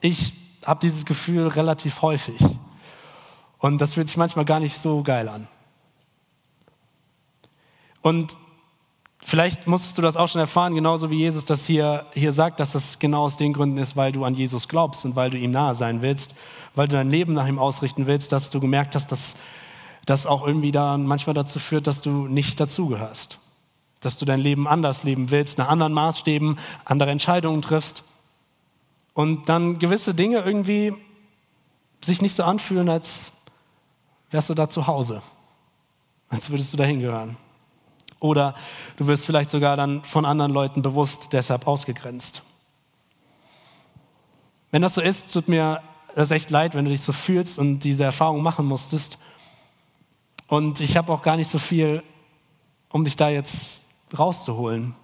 Ich 0.00 0.32
habe 0.64 0.78
dieses 0.78 1.04
Gefühl 1.04 1.48
relativ 1.48 2.02
häufig. 2.02 2.38
Und 3.58 3.80
das 3.80 3.94
fühlt 3.94 4.06
sich 4.06 4.16
manchmal 4.16 4.44
gar 4.44 4.60
nicht 4.60 4.78
so 4.78 5.02
geil 5.02 5.28
an. 5.28 5.48
Und 8.00 8.36
vielleicht 9.24 9.66
musstest 9.66 9.98
du 9.98 10.02
das 10.02 10.16
auch 10.16 10.28
schon 10.28 10.40
erfahren, 10.40 10.76
genauso 10.76 11.10
wie 11.10 11.18
Jesus 11.18 11.44
das 11.46 11.66
hier, 11.66 12.06
hier 12.12 12.32
sagt, 12.32 12.60
dass 12.60 12.70
das 12.70 13.00
genau 13.00 13.24
aus 13.24 13.36
den 13.36 13.52
Gründen 13.52 13.78
ist, 13.78 13.96
weil 13.96 14.12
du 14.12 14.22
an 14.22 14.34
Jesus 14.34 14.68
glaubst 14.68 15.04
und 15.04 15.16
weil 15.16 15.30
du 15.30 15.36
ihm 15.36 15.50
nahe 15.50 15.74
sein 15.74 16.00
willst, 16.00 16.36
weil 16.76 16.86
du 16.86 16.94
dein 16.94 17.10
Leben 17.10 17.32
nach 17.32 17.48
ihm 17.48 17.58
ausrichten 17.58 18.06
willst, 18.06 18.30
dass 18.30 18.50
du 18.50 18.60
gemerkt 18.60 18.94
hast, 18.94 19.10
dass 19.10 19.34
das 20.06 20.28
auch 20.28 20.46
irgendwie 20.46 20.70
dann 20.70 21.06
manchmal 21.06 21.34
dazu 21.34 21.58
führt, 21.58 21.88
dass 21.88 22.02
du 22.02 22.28
nicht 22.28 22.60
dazugehörst 22.60 23.40
dass 24.00 24.16
du 24.16 24.24
dein 24.24 24.40
Leben 24.40 24.66
anders 24.66 25.02
leben 25.02 25.30
willst, 25.30 25.58
nach 25.58 25.68
anderen 25.68 25.92
Maßstäben, 25.92 26.58
andere 26.84 27.10
Entscheidungen 27.10 27.62
triffst 27.62 28.04
und 29.14 29.48
dann 29.48 29.78
gewisse 29.78 30.14
Dinge 30.14 30.38
irgendwie 30.38 30.94
sich 32.02 32.22
nicht 32.22 32.34
so 32.34 32.42
anfühlen, 32.42 32.88
als 32.88 33.32
wärst 34.30 34.48
du 34.48 34.54
da 34.54 34.68
zu 34.68 34.86
Hause, 34.86 35.22
als 36.28 36.50
würdest 36.50 36.72
du 36.72 36.76
dahin 36.76 37.00
gehören. 37.00 37.36
Oder 38.20 38.54
du 38.96 39.06
wirst 39.06 39.26
vielleicht 39.26 39.50
sogar 39.50 39.76
dann 39.76 40.02
von 40.04 40.24
anderen 40.24 40.52
Leuten 40.52 40.82
bewusst 40.82 41.32
deshalb 41.32 41.66
ausgegrenzt. 41.66 42.42
Wenn 44.70 44.82
das 44.82 44.94
so 44.94 45.00
ist, 45.00 45.32
tut 45.32 45.48
mir 45.48 45.82
das 46.14 46.30
echt 46.30 46.50
leid, 46.50 46.74
wenn 46.74 46.84
du 46.84 46.90
dich 46.90 47.00
so 47.00 47.12
fühlst 47.12 47.58
und 47.58 47.80
diese 47.80 48.04
Erfahrung 48.04 48.42
machen 48.42 48.66
musstest. 48.66 49.18
Und 50.46 50.80
ich 50.80 50.96
habe 50.96 51.12
auch 51.12 51.22
gar 51.22 51.36
nicht 51.36 51.48
so 51.48 51.58
viel, 51.58 52.02
um 52.90 53.04
dich 53.04 53.16
da 53.16 53.28
jetzt 53.28 53.79
rauszuholen, 54.18 54.94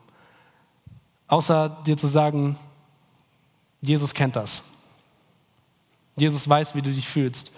außer 1.29 1.83
dir 1.87 1.97
zu 1.97 2.07
sagen, 2.07 2.59
Jesus 3.81 4.15
kennt 4.15 4.37
das. 4.37 4.63
Jesus 6.17 6.49
weiß, 6.49 6.75
wie 6.75 6.83
du 6.83 6.93
dich 6.93 7.09
fühlst. 7.09 7.53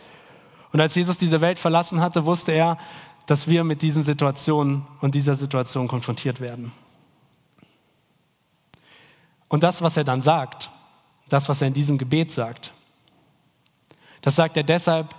Und 0.73 0.81
als 0.81 0.95
Jesus 0.95 1.17
diese 1.17 1.41
Welt 1.41 1.59
verlassen 1.59 2.01
hatte, 2.01 2.27
wusste 2.27 2.53
er, 2.53 2.79
dass 3.27 3.47
wir 3.47 3.63
mit 3.63 3.83
diesen 3.83 4.03
Situationen 4.03 4.87
und 5.01 5.15
dieser 5.15 5.35
Situation 5.35 5.87
konfrontiert 5.87 6.41
werden. 6.41 6.73
Und 9.49 9.63
das, 9.63 9.81
was 9.81 9.97
er 9.97 10.05
dann 10.05 10.21
sagt, 10.21 10.71
das, 11.29 11.49
was 11.49 11.61
er 11.63 11.69
in 11.69 11.75
diesem 11.75 11.99
Gebet 11.99 12.33
sagt, 12.33 12.73
das 14.23 14.35
sagt 14.35 14.57
er 14.57 14.63
deshalb, 14.63 15.15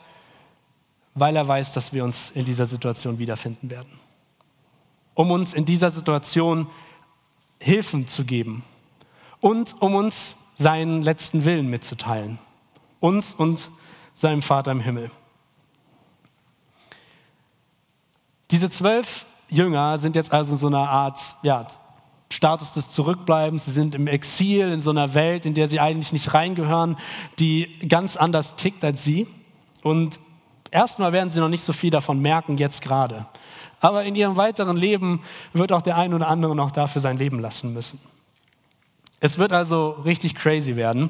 weil 1.16 1.36
er 1.36 1.48
weiß, 1.48 1.72
dass 1.72 1.94
wir 1.94 2.04
uns 2.04 2.32
in 2.32 2.46
dieser 2.46 2.66
Situation 2.66 3.18
wiederfinden 3.18 3.70
werden 3.70 4.00
um 5.20 5.32
uns 5.32 5.54
in 5.54 5.66
dieser 5.66 5.92
Situation 5.92 6.68
Hilfen 7.60 8.08
zu 8.08 8.24
geben 8.24 8.64
und 9.42 9.76
um 9.82 9.96
uns 9.96 10.38
seinen 10.56 11.02
letzten 11.02 11.44
Willen 11.44 11.70
mitzuteilen. 11.70 12.40
Uns 13.02 13.34
und 13.34 13.70
seinem 14.16 14.42
Vater 14.42 14.72
im 14.72 14.80
Himmel. 14.80 15.12
Diese 18.52 18.70
zwölf 18.70 19.26
Jünger 19.50 19.98
sind 19.98 20.16
jetzt 20.16 20.32
also 20.32 20.54
in 20.54 20.58
so 20.58 20.68
einer 20.68 20.90
Art 20.90 21.36
ja, 21.44 21.68
Status 22.32 22.72
des 22.72 22.90
Zurückbleibens. 22.90 23.66
Sie 23.66 23.72
sind 23.72 23.96
im 23.96 24.08
Exil 24.08 24.72
in 24.72 24.80
so 24.80 24.92
einer 24.92 25.16
Welt, 25.16 25.46
in 25.46 25.54
der 25.54 25.68
sie 25.68 25.82
eigentlich 25.82 26.14
nicht 26.14 26.34
reingehören, 26.34 26.96
die 27.40 27.78
ganz 27.90 28.16
anders 28.16 28.56
tickt 28.56 28.86
als 28.86 29.04
sie. 29.04 29.28
Und 29.84 30.18
erstmal 30.72 31.12
werden 31.12 31.30
sie 31.30 31.42
noch 31.42 31.50
nicht 31.50 31.64
so 31.64 31.74
viel 31.74 31.90
davon 31.90 32.22
merken, 32.22 32.58
jetzt 32.58 32.82
gerade. 32.82 33.26
Aber 33.80 34.04
in 34.04 34.16
ihrem 34.16 34.36
weiteren 34.36 34.78
Leben 34.78 35.22
wird 35.54 35.72
auch 35.72 35.82
der 35.82 35.98
ein 35.98 36.14
oder 36.14 36.28
andere 36.28 36.56
noch 36.56 36.72
dafür 36.72 37.02
sein 37.02 37.18
Leben 37.18 37.40
lassen 37.40 37.74
müssen. 37.74 38.00
Es 39.20 39.38
wird 39.38 39.54
also 39.54 39.92
richtig 40.06 40.36
crazy 40.36 40.76
werden. 40.76 41.10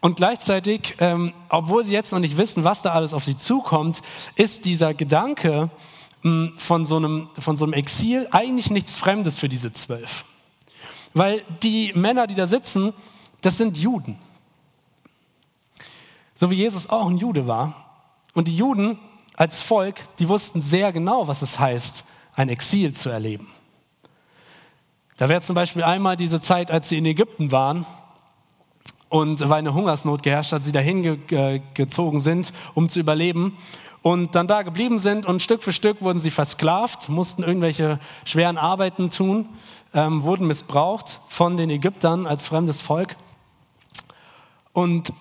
Und 0.00 0.16
gleichzeitig, 0.16 0.94
ähm, 1.00 1.32
obwohl 1.48 1.84
sie 1.84 1.92
jetzt 1.92 2.12
noch 2.12 2.20
nicht 2.20 2.36
wissen, 2.36 2.62
was 2.64 2.82
da 2.82 2.92
alles 2.92 3.14
auf 3.14 3.24
sie 3.24 3.36
zukommt, 3.36 4.00
ist 4.36 4.64
dieser 4.64 4.94
Gedanke 4.94 5.70
mh, 6.22 6.48
hm, 6.48 6.52
von, 6.56 6.86
so 6.86 6.96
einem, 6.96 7.28
von 7.38 7.56
so 7.56 7.64
einem 7.64 7.72
Exil 7.72 8.28
eigentlich 8.30 8.70
nichts 8.70 8.96
Fremdes 8.96 9.38
für 9.38 9.48
diese 9.48 9.72
zwölf. 9.72 10.24
Weil 11.14 11.42
die 11.62 11.92
Männer, 11.94 12.26
die 12.26 12.34
da 12.34 12.46
sitzen, 12.46 12.92
das 13.40 13.56
sind 13.58 13.76
Juden. 13.76 14.18
So 16.36 16.50
wie 16.50 16.56
Jesus 16.56 16.88
auch 16.88 17.08
ein 17.08 17.16
Jude 17.16 17.48
war. 17.48 17.74
Und 18.34 18.46
die 18.46 18.56
Juden 18.56 18.98
als 19.38 19.62
Volk, 19.62 20.00
die 20.18 20.28
wussten 20.28 20.60
sehr 20.60 20.92
genau, 20.92 21.28
was 21.28 21.42
es 21.42 21.60
heißt, 21.60 22.04
ein 22.34 22.48
Exil 22.48 22.92
zu 22.92 23.08
erleben. 23.08 23.46
Da 25.16 25.28
wäre 25.28 25.40
zum 25.40 25.54
Beispiel 25.54 25.84
einmal 25.84 26.16
diese 26.16 26.40
Zeit, 26.40 26.72
als 26.72 26.88
sie 26.88 26.98
in 26.98 27.06
Ägypten 27.06 27.52
waren 27.52 27.86
und 29.08 29.40
weil 29.48 29.60
eine 29.60 29.74
Hungersnot 29.74 30.24
geherrscht 30.24 30.50
hat, 30.50 30.64
sie 30.64 30.72
dahin 30.72 31.26
ge 31.28 31.60
gezogen 31.74 32.18
sind, 32.18 32.52
um 32.74 32.88
zu 32.88 32.98
überleben 32.98 33.56
und 34.02 34.34
dann 34.34 34.48
da 34.48 34.62
geblieben 34.62 34.98
sind 34.98 35.24
und 35.24 35.40
Stück 35.40 35.62
für 35.62 35.72
Stück 35.72 36.02
wurden 36.02 36.18
sie 36.18 36.32
versklavt, 36.32 37.08
mussten 37.08 37.44
irgendwelche 37.44 38.00
schweren 38.24 38.58
Arbeiten 38.58 39.10
tun, 39.10 39.48
ähm, 39.94 40.24
wurden 40.24 40.48
missbraucht 40.48 41.20
von 41.28 41.56
den 41.56 41.70
Ägyptern 41.70 42.26
als 42.26 42.48
fremdes 42.48 42.80
Volk. 42.80 43.14
Und 44.72 45.12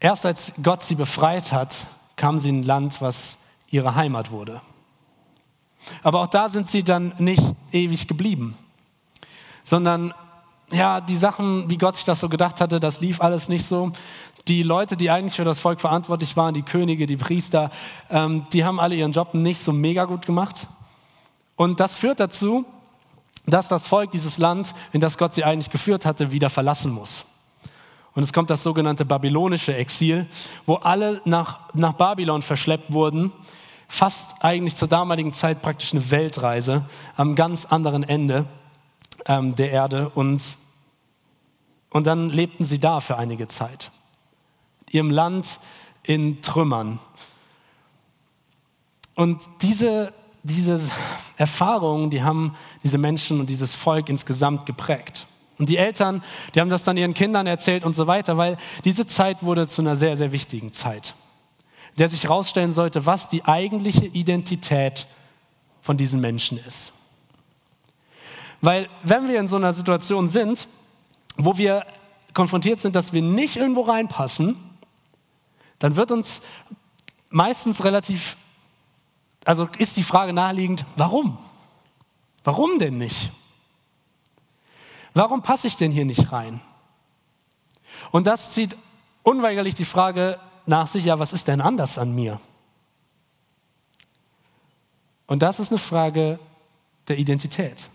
erst 0.00 0.26
als 0.26 0.52
Gott 0.60 0.82
sie 0.82 0.96
befreit 0.96 1.52
hat, 1.52 1.86
kamen 2.20 2.38
sie 2.38 2.50
in 2.50 2.60
ein 2.60 2.64
Land, 2.64 3.00
was 3.00 3.38
ihre 3.70 3.94
Heimat 3.94 4.30
wurde. 4.30 4.60
Aber 6.02 6.20
auch 6.20 6.26
da 6.26 6.50
sind 6.50 6.68
sie 6.68 6.84
dann 6.84 7.14
nicht 7.16 7.42
ewig 7.72 8.08
geblieben, 8.08 8.58
sondern 9.62 10.12
ja, 10.70 11.00
die 11.00 11.16
Sachen, 11.16 11.70
wie 11.70 11.78
Gott 11.78 11.96
sich 11.96 12.04
das 12.04 12.20
so 12.20 12.28
gedacht 12.28 12.60
hatte, 12.60 12.78
das 12.78 13.00
lief 13.00 13.22
alles 13.22 13.48
nicht 13.48 13.64
so. 13.64 13.92
Die 14.48 14.62
Leute, 14.62 14.98
die 14.98 15.10
eigentlich 15.10 15.34
für 15.34 15.44
das 15.44 15.58
Volk 15.58 15.80
verantwortlich 15.80 16.36
waren, 16.36 16.52
die 16.52 16.62
Könige, 16.62 17.06
die 17.06 17.16
Priester, 17.16 17.70
ähm, 18.10 18.44
die 18.52 18.66
haben 18.66 18.78
alle 18.80 18.96
ihren 18.96 19.12
Job 19.12 19.32
nicht 19.32 19.60
so 19.60 19.72
mega 19.72 20.04
gut 20.04 20.26
gemacht. 20.26 20.68
Und 21.56 21.80
das 21.80 21.96
führt 21.96 22.20
dazu, 22.20 22.66
dass 23.46 23.68
das 23.68 23.86
Volk 23.86 24.10
dieses 24.10 24.36
Land, 24.36 24.74
in 24.92 25.00
das 25.00 25.16
Gott 25.16 25.32
sie 25.32 25.44
eigentlich 25.44 25.70
geführt 25.70 26.04
hatte, 26.04 26.32
wieder 26.32 26.50
verlassen 26.50 26.92
muss. 26.92 27.24
Und 28.14 28.22
es 28.22 28.32
kommt 28.32 28.50
das 28.50 28.62
sogenannte 28.62 29.04
babylonische 29.04 29.74
Exil, 29.74 30.26
wo 30.66 30.74
alle 30.74 31.20
nach, 31.24 31.72
nach 31.74 31.92
Babylon 31.92 32.42
verschleppt 32.42 32.92
wurden, 32.92 33.32
fast 33.88 34.44
eigentlich 34.44 34.76
zur 34.76 34.88
damaligen 34.88 35.32
Zeit 35.32 35.62
praktisch 35.62 35.92
eine 35.92 36.10
Weltreise 36.10 36.84
am 37.16 37.34
ganz 37.34 37.66
anderen 37.66 38.02
Ende 38.02 38.46
ähm, 39.26 39.56
der 39.56 39.70
Erde 39.70 40.10
und, 40.10 40.42
und 41.90 42.06
dann 42.06 42.30
lebten 42.30 42.64
sie 42.64 42.78
da 42.78 43.00
für 43.00 43.16
einige 43.16 43.48
Zeit. 43.48 43.90
Ihrem 44.90 45.10
Land 45.10 45.60
in 46.02 46.42
Trümmern. 46.42 46.98
Und 49.14 49.42
diese, 49.60 50.12
diese 50.42 50.80
Erfahrungen, 51.36 52.10
die 52.10 52.22
haben 52.22 52.56
diese 52.82 52.98
Menschen 52.98 53.40
und 53.40 53.50
dieses 53.50 53.74
Volk 53.74 54.08
insgesamt 54.08 54.66
geprägt. 54.66 55.26
Und 55.60 55.68
die 55.68 55.76
Eltern, 55.76 56.24
die 56.54 56.60
haben 56.60 56.70
das 56.70 56.82
dann 56.82 56.96
ihren 56.96 57.14
Kindern 57.14 57.46
erzählt 57.46 57.84
und 57.84 57.92
so 57.92 58.08
weiter, 58.08 58.36
weil 58.36 58.56
diese 58.84 59.06
Zeit 59.06 59.44
wurde 59.44 59.68
zu 59.68 59.82
einer 59.82 59.94
sehr, 59.94 60.16
sehr 60.16 60.32
wichtigen 60.32 60.72
Zeit 60.72 61.14
der 61.98 62.08
sich 62.08 62.24
herausstellen 62.24 62.72
sollte, 62.72 63.06
was 63.06 63.28
die 63.28 63.44
eigentliche 63.44 64.06
Identität 64.06 65.06
von 65.82 65.96
diesen 65.96 66.20
Menschen 66.20 66.58
ist. 66.66 66.92
Weil 68.60 68.88
wenn 69.02 69.28
wir 69.28 69.40
in 69.40 69.48
so 69.48 69.56
einer 69.56 69.72
Situation 69.72 70.28
sind, 70.28 70.68
wo 71.36 71.56
wir 71.56 71.84
konfrontiert 72.34 72.80
sind, 72.80 72.94
dass 72.94 73.12
wir 73.12 73.22
nicht 73.22 73.56
irgendwo 73.56 73.82
reinpassen, 73.82 74.56
dann 75.78 75.96
wird 75.96 76.10
uns 76.10 76.42
meistens 77.30 77.84
relativ, 77.84 78.36
also 79.44 79.68
ist 79.78 79.96
die 79.96 80.02
Frage 80.02 80.32
naheliegend, 80.32 80.84
warum? 80.96 81.38
Warum 82.44 82.78
denn 82.78 82.98
nicht? 82.98 83.30
Warum 85.14 85.42
passe 85.42 85.66
ich 85.66 85.76
denn 85.76 85.90
hier 85.90 86.04
nicht 86.04 86.32
rein? 86.32 86.60
Und 88.10 88.26
das 88.26 88.52
zieht 88.52 88.76
unweigerlich 89.22 89.74
die 89.74 89.84
Frage 89.84 90.38
nach 90.66 90.86
sich, 90.86 91.04
ja, 91.04 91.18
was 91.18 91.32
ist 91.32 91.48
denn 91.48 91.60
anders 91.60 91.98
an 91.98 92.14
mir? 92.14 92.40
Und 95.26 95.42
das 95.42 95.60
ist 95.60 95.70
eine 95.70 95.78
Frage 95.78 96.38
der 97.08 97.18
Identität. 97.18 97.88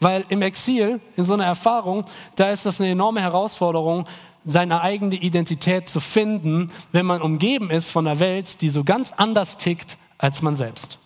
Weil 0.00 0.24
im 0.28 0.42
Exil, 0.42 1.00
in 1.16 1.24
so 1.24 1.34
einer 1.34 1.46
Erfahrung, 1.46 2.04
da 2.36 2.50
ist 2.50 2.66
das 2.66 2.80
eine 2.80 2.90
enorme 2.90 3.20
Herausforderung, 3.20 4.06
seine 4.44 4.80
eigene 4.80 5.16
Identität 5.16 5.88
zu 5.88 6.00
finden, 6.00 6.70
wenn 6.92 7.04
man 7.04 7.20
umgeben 7.20 7.70
ist 7.70 7.90
von 7.90 8.06
einer 8.06 8.20
Welt, 8.20 8.60
die 8.60 8.68
so 8.68 8.84
ganz 8.84 9.12
anders 9.12 9.56
tickt 9.56 9.98
als 10.18 10.40
man 10.40 10.54
selbst. 10.54 10.98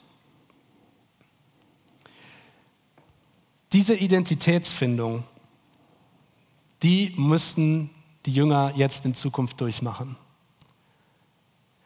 Diese 3.72 3.94
Identitätsfindung, 3.94 5.22
die 6.82 7.14
müssten 7.16 7.90
die 8.26 8.32
Jünger 8.32 8.72
jetzt 8.74 9.04
in 9.04 9.14
Zukunft 9.14 9.60
durchmachen. 9.60 10.16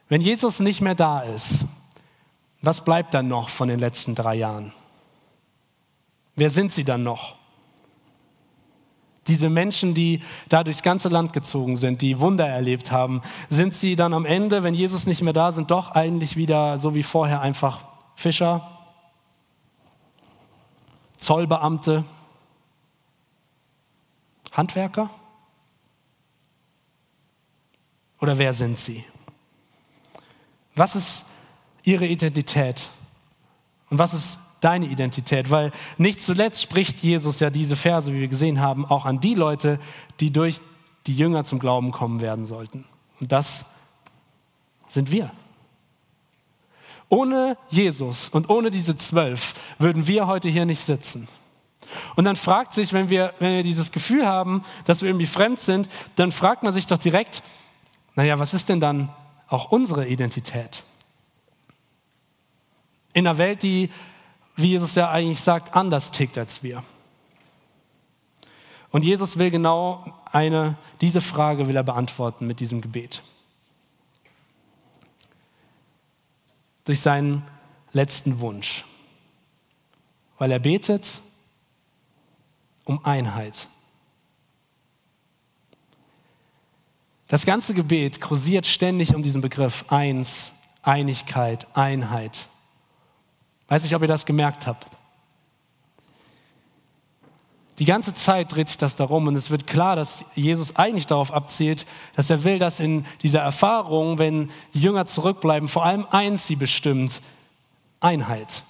Wenn 0.09 0.21
Jesus 0.21 0.61
nicht 0.61 0.81
mehr 0.81 0.95
da 0.95 1.21
ist, 1.21 1.67
was 2.63 2.85
bleibt 2.85 3.13
dann 3.13 3.29
noch 3.29 3.51
von 3.51 3.69
den 3.69 3.79
letzten 3.79 4.15
drei 4.15 4.37
Jahren? 4.37 4.73
Wer 6.37 6.51
sind 6.51 6.73
sie 6.73 6.85
dann 6.85 7.03
noch? 7.03 7.37
Diese 9.27 9.49
Menschen, 9.49 9.95
die 9.95 10.23
da 10.49 10.65
durchs 10.65 10.83
ganze 10.83 11.09
Land 11.09 11.33
gezogen 11.33 11.77
sind, 11.77 12.03
die 12.03 12.19
Wunder 12.19 12.47
erlebt 12.47 12.91
haben, 12.91 13.23
sind 13.49 13.75
sie 13.75 13.97
dann 13.97 14.13
am 14.13 14.27
Ende, 14.27 14.63
wenn 14.63 14.75
Jesus 14.75 15.07
nicht 15.07 15.23
mehr 15.23 15.33
da 15.33 15.53
sind, 15.53 15.71
doch 15.71 15.93
eigentlich 15.93 16.37
wieder 16.37 16.79
so 16.79 16.95
wie 16.95 17.03
vorher 17.03 17.41
einfach 17.41 17.87
Fischer, 18.17 18.74
Zollbeamte, 21.25 22.05
Handwerker? 24.53 25.11
Oder 28.21 28.39
wer 28.39 28.53
sind 28.53 28.79
sie? 28.79 29.05
Was 30.75 30.97
ist 30.97 31.25
ihre 31.83 32.07
Identität? 32.07 32.91
Und 33.91 33.99
was 33.99 34.13
ist 34.13 34.39
deine 34.61 34.87
Identität? 34.87 35.51
Weil 35.51 35.73
nicht 35.99 36.23
zuletzt 36.23 36.63
spricht 36.63 37.01
Jesus 37.01 37.41
ja 37.41 37.51
diese 37.51 37.77
Verse, 37.77 38.13
wie 38.13 38.21
wir 38.21 38.29
gesehen 38.29 38.61
haben, 38.61 38.85
auch 38.85 39.07
an 39.07 39.21
die 39.21 39.35
Leute, 39.35 39.81
die 40.21 40.31
durch 40.31 40.61
die 41.07 41.17
Jünger 41.17 41.45
zum 41.45 41.59
Glauben 41.59 41.91
kommen 41.91 42.21
werden 42.21 42.45
sollten. 42.45 42.85
Und 43.21 43.33
das 43.33 43.67
sind 44.89 45.11
wir. 45.11 45.31
Ohne 47.09 47.57
Jesus 47.69 48.29
und 48.29 48.51
ohne 48.51 48.71
diese 48.71 48.97
zwölf 48.97 49.55
würden 49.79 50.07
wir 50.07 50.27
heute 50.27 50.49
hier 50.49 50.65
nicht 50.65 50.81
sitzen. 50.81 51.29
Und 52.17 52.25
dann 52.25 52.37
fragt 52.37 52.73
sich, 52.73 52.93
wenn 52.93 53.11
wir, 53.11 53.35
wenn 53.39 53.55
wir 53.55 53.63
dieses 53.63 53.93
Gefühl 53.93 54.27
haben, 54.27 54.65
dass 54.85 55.03
wir 55.03 55.09
irgendwie 55.09 55.27
fremd 55.27 55.61
sind, 55.61 55.89
dann 56.17 56.33
fragt 56.33 56.63
man 56.63 56.73
sich 56.73 56.87
doch 56.87 56.99
direkt, 56.99 57.43
naja, 58.15 58.39
was 58.39 58.55
ist 58.55 58.69
denn 58.69 58.81
dann 58.81 59.11
auch 59.49 59.71
unsere 59.71 60.07
Identität? 60.07 60.85
In 63.13 63.27
einer 63.27 63.39
Welt, 63.39 63.63
die, 63.63 63.91
wie 64.57 64.69
Jesus 64.69 64.95
ja 64.95 65.11
eigentlich 65.11 65.41
sagt, 65.41 65.75
anders 65.77 66.11
tickt 66.11 66.39
als 66.39 66.63
wir. 66.63 66.83
Und 68.91 69.05
Jesus 69.05 69.39
will 69.39 69.51
genau 69.51 70.05
eine, 70.31 70.77
diese 71.01 71.21
Frage 71.21 71.67
will 71.67 71.77
er 71.77 71.83
beantworten 71.83 72.47
mit 72.47 72.61
diesem 72.61 72.81
Gebet. 72.81 73.23
Durch 76.85 77.01
seinen 77.01 77.43
letzten 77.93 78.41
Wunsch. 78.41 78.85
Weil 80.39 80.51
er 80.51 80.59
betet 80.59 81.21
um 82.85 83.05
Einheit. 83.05 83.69
Das 87.29 87.47
ganze 87.47 87.75
Gebet 87.75 88.21
kursiert 88.21 88.67
ständig 88.67 89.15
um 89.15 89.23
diesen 89.23 89.41
Begriff 89.41 89.85
Eins, 89.89 90.53
Einigkeit, 90.83 91.67
Einheit. 91.75 92.49
Weiß 93.69 93.83
nicht, 93.83 93.95
ob 93.95 94.03
ihr 94.03 94.09
das 94.09 94.27
gemerkt 94.27 94.67
habt. 94.67 94.94
Die 97.79 97.85
ganze 97.85 98.15
Zeit 98.15 98.53
dreht 98.53 98.69
sich 98.69 98.77
das 98.77 98.95
darum 98.95 99.27
und 99.27 99.35
es 99.35 99.51
wird 99.51 99.67
klar, 99.67 99.97
dass 99.97 100.25
Jesus 100.35 100.77
eigentlich 100.77 101.09
darauf 101.09 101.33
abzielt, 101.33 101.87
dass 102.15 102.31
er 102.31 102.45
will, 102.45 102.59
dass 102.61 102.79
in 102.79 103.05
dieser 103.23 103.41
Erfahrung, 103.41 104.19
wenn 104.19 104.51
die 104.75 104.81
Jünger 104.81 105.07
zurückbleiben, 105.07 105.69
vor 105.69 105.85
allem 105.85 106.07
eins 106.11 106.47
sie 106.47 106.57
bestimmt, 106.57 107.21
Einheit. 108.01 108.63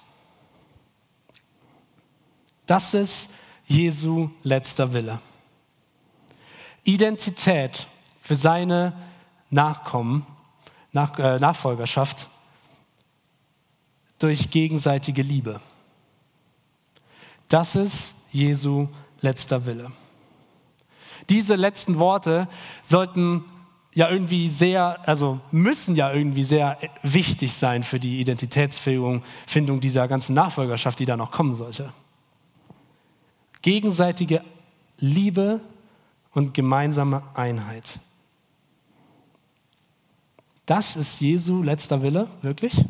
Das 2.65 2.93
ist 2.95 3.29
Jesu 3.67 4.29
letzter 4.43 4.93
Wille. 4.93 5.19
Identität 6.83 7.87
für 8.21 8.35
seine 8.35 8.93
Nachkommen, 9.51 10.25
Nach, 10.91 11.19
äh, 11.19 11.37
Nachfolgerschaft 11.37 12.27
durch 14.17 14.49
gegenseitige 14.49 15.21
Liebe. 15.21 15.59
Das 17.49 17.75
ist 17.75 18.15
Jesu 18.35 18.89
letzter 19.21 19.65
Wille. 19.65 19.91
Diese 21.29 21.55
letzten 21.55 21.97
Worte 21.97 22.47
sollten 22.83 23.45
ja 23.93 24.09
irgendwie 24.09 24.49
sehr, 24.49 25.07
also 25.07 25.39
müssen 25.51 25.95
ja 25.95 26.11
irgendwie 26.11 26.43
sehr 26.43 26.77
wichtig 27.01 27.53
sein 27.53 27.83
für 27.83 27.99
die 27.99 28.19
Identitätsfindung 28.19 29.23
dieser 29.79 30.07
ganzen 30.09 30.35
Nachfolgerschaft, 30.35 30.99
die 30.99 31.05
da 31.05 31.15
noch 31.15 31.31
kommen 31.31 31.55
sollte. 31.55 31.93
Gegenseitige 33.61 34.43
Liebe 34.99 35.61
und 36.33 36.53
gemeinsame 36.53 37.23
Einheit. 37.33 37.99
Das 40.65 40.97
ist 40.97 41.21
Jesu 41.21 41.63
letzter 41.63 42.01
Wille, 42.01 42.27
wirklich? 42.41 42.83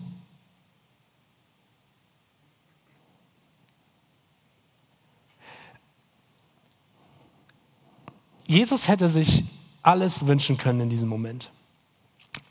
Jesus 8.47 8.87
hätte 8.87 9.09
sich 9.09 9.43
alles 9.81 10.27
wünschen 10.27 10.57
können 10.57 10.81
in 10.81 10.89
diesem 10.89 11.09
Moment. 11.09 11.51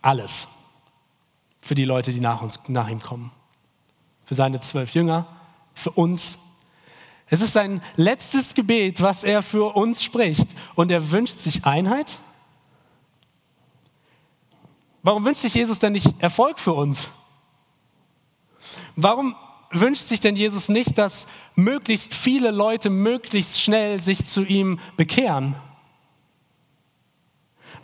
Alles. 0.02 0.48
Für 1.60 1.74
die 1.74 1.84
Leute, 1.84 2.12
die 2.12 2.20
nach, 2.20 2.42
uns, 2.42 2.60
nach 2.68 2.88
ihm 2.88 3.00
kommen. 3.00 3.30
Für 4.24 4.34
seine 4.34 4.60
zwölf 4.60 4.94
Jünger, 4.94 5.26
für 5.74 5.90
uns. 5.90 6.38
Es 7.28 7.40
ist 7.40 7.52
sein 7.52 7.82
letztes 7.96 8.54
Gebet, 8.54 9.00
was 9.00 9.24
er 9.24 9.42
für 9.42 9.74
uns 9.74 10.02
spricht. 10.02 10.48
Und 10.74 10.90
er 10.90 11.10
wünscht 11.10 11.38
sich 11.38 11.64
Einheit 11.64 12.18
Warum 15.04 15.26
wünscht 15.26 15.42
sich 15.42 15.52
Jesus 15.52 15.78
denn 15.78 15.92
nicht 15.92 16.14
Erfolg 16.18 16.58
für 16.58 16.72
uns? 16.72 17.10
Warum 18.96 19.36
wünscht 19.70 20.08
sich 20.08 20.18
denn 20.18 20.34
Jesus 20.34 20.70
nicht, 20.70 20.96
dass 20.96 21.26
möglichst 21.54 22.14
viele 22.14 22.50
Leute 22.50 22.88
möglichst 22.88 23.60
schnell 23.60 24.00
sich 24.00 24.24
zu 24.24 24.44
ihm 24.44 24.80
bekehren? 24.96 25.56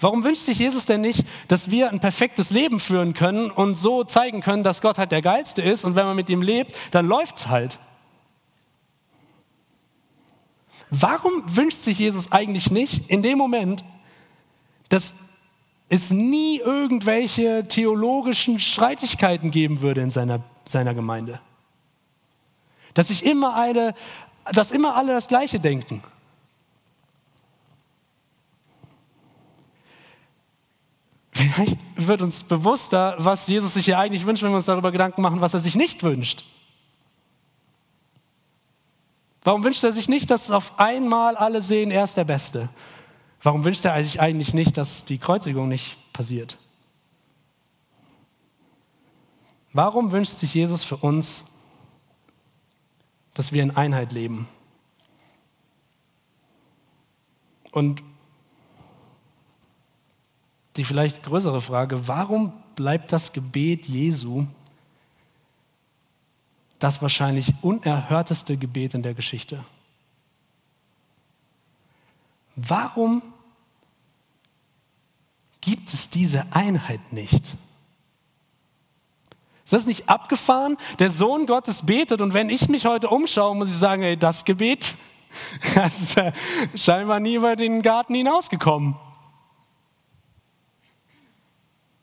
Warum 0.00 0.24
wünscht 0.24 0.42
sich 0.42 0.58
Jesus 0.58 0.86
denn 0.86 1.02
nicht, 1.02 1.24
dass 1.48 1.70
wir 1.70 1.90
ein 1.90 2.00
perfektes 2.00 2.50
Leben 2.50 2.80
führen 2.80 3.12
können 3.14 3.50
und 3.50 3.76
so 3.76 4.02
zeigen 4.04 4.40
können, 4.40 4.62
dass 4.62 4.80
Gott 4.80 4.98
halt 4.98 5.12
der 5.12 5.22
Geilste 5.22 5.62
ist 5.62 5.84
und 5.84 5.94
wenn 5.94 6.06
man 6.06 6.16
mit 6.16 6.30
ihm 6.30 6.42
lebt, 6.42 6.74
dann 6.90 7.06
läuft's 7.06 7.48
halt? 7.48 7.78
Warum 10.90 11.44
wünscht 11.46 11.78
sich 11.78 11.98
Jesus 11.98 12.32
eigentlich 12.32 12.70
nicht 12.70 13.08
in 13.10 13.22
dem 13.22 13.38
Moment, 13.38 13.84
dass 14.88 15.14
es 15.90 16.10
nie 16.10 16.58
irgendwelche 16.58 17.66
theologischen 17.66 18.60
Streitigkeiten 18.60 19.50
geben 19.50 19.82
würde 19.82 20.00
in 20.00 20.10
seiner, 20.10 20.40
seiner 20.64 20.94
Gemeinde. 20.94 21.40
Dass 22.94 23.08
sich 23.08 23.26
immer 23.26 23.56
eine, 23.56 23.94
dass 24.52 24.70
immer 24.70 24.94
alle 24.94 25.12
das 25.12 25.26
Gleiche 25.26 25.58
denken. 25.58 26.02
Vielleicht 31.40 31.78
wird 31.96 32.22
uns 32.22 32.44
bewusster, 32.44 33.14
was 33.18 33.46
Jesus 33.46 33.74
sich 33.74 33.86
hier 33.86 33.98
eigentlich 33.98 34.26
wünscht, 34.26 34.42
wenn 34.42 34.50
wir 34.50 34.56
uns 34.56 34.66
darüber 34.66 34.92
Gedanken 34.92 35.22
machen, 35.22 35.40
was 35.40 35.54
er 35.54 35.60
sich 35.60 35.74
nicht 35.74 36.02
wünscht. 36.02 36.44
Warum 39.42 39.64
wünscht 39.64 39.82
er 39.82 39.92
sich 39.92 40.08
nicht, 40.08 40.30
dass 40.30 40.50
auf 40.50 40.78
einmal 40.78 41.36
alle 41.36 41.62
sehen, 41.62 41.90
er 41.90 42.04
ist 42.04 42.16
der 42.16 42.24
Beste? 42.24 42.68
Warum 43.42 43.64
wünscht 43.64 43.84
er 43.86 44.02
sich 44.04 44.20
eigentlich 44.20 44.52
nicht, 44.52 44.76
dass 44.76 45.06
die 45.06 45.16
Kreuzigung 45.16 45.68
nicht 45.68 45.96
passiert? 46.12 46.58
Warum 49.72 50.12
wünscht 50.12 50.32
sich 50.32 50.52
Jesus 50.52 50.84
für 50.84 50.96
uns, 50.96 51.44
dass 53.32 53.52
wir 53.52 53.62
in 53.62 53.76
Einheit 53.76 54.12
leben? 54.12 54.46
Und 57.72 58.02
die 60.80 60.84
vielleicht 60.86 61.22
größere 61.22 61.60
Frage, 61.60 62.08
warum 62.08 62.54
bleibt 62.74 63.12
das 63.12 63.34
Gebet 63.34 63.84
Jesu 63.84 64.46
das 66.78 67.02
wahrscheinlich 67.02 67.52
unerhörteste 67.60 68.56
Gebet 68.56 68.94
in 68.94 69.02
der 69.02 69.12
Geschichte? 69.12 69.62
Warum 72.56 73.20
gibt 75.60 75.92
es 75.92 76.08
diese 76.08 76.46
Einheit 76.54 77.12
nicht? 77.12 77.56
Ist 79.64 79.74
das 79.74 79.84
nicht 79.84 80.08
abgefahren? 80.08 80.78
Der 80.98 81.10
Sohn 81.10 81.44
Gottes 81.44 81.84
betet 81.84 82.22
und 82.22 82.32
wenn 82.32 82.48
ich 82.48 82.70
mich 82.70 82.86
heute 82.86 83.10
umschaue, 83.10 83.54
muss 83.54 83.68
ich 83.68 83.76
sagen, 83.76 84.02
ey, 84.02 84.16
das 84.16 84.46
Gebet, 84.46 84.94
das 85.74 86.00
ist 86.00 86.16
ja 86.16 86.32
scheinbar 86.74 87.20
nie 87.20 87.34
über 87.34 87.54
den 87.54 87.82
Garten 87.82 88.14
hinausgekommen. 88.14 88.96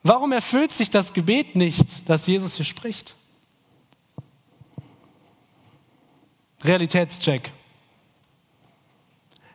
Warum 0.03 0.31
erfüllt 0.31 0.71
sich 0.71 0.89
das 0.89 1.13
Gebet 1.13 1.55
nicht, 1.55 2.09
das 2.09 2.27
Jesus 2.27 2.55
hier 2.55 2.65
spricht? 2.65 3.15
Realitätscheck. 6.63 7.51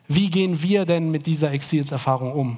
Wie 0.07 0.29
gehen 0.29 0.61
wir 0.61 0.85
denn 0.85 1.11
mit 1.11 1.25
dieser 1.25 1.51
Exilserfahrung 1.51 2.33
um? 2.33 2.57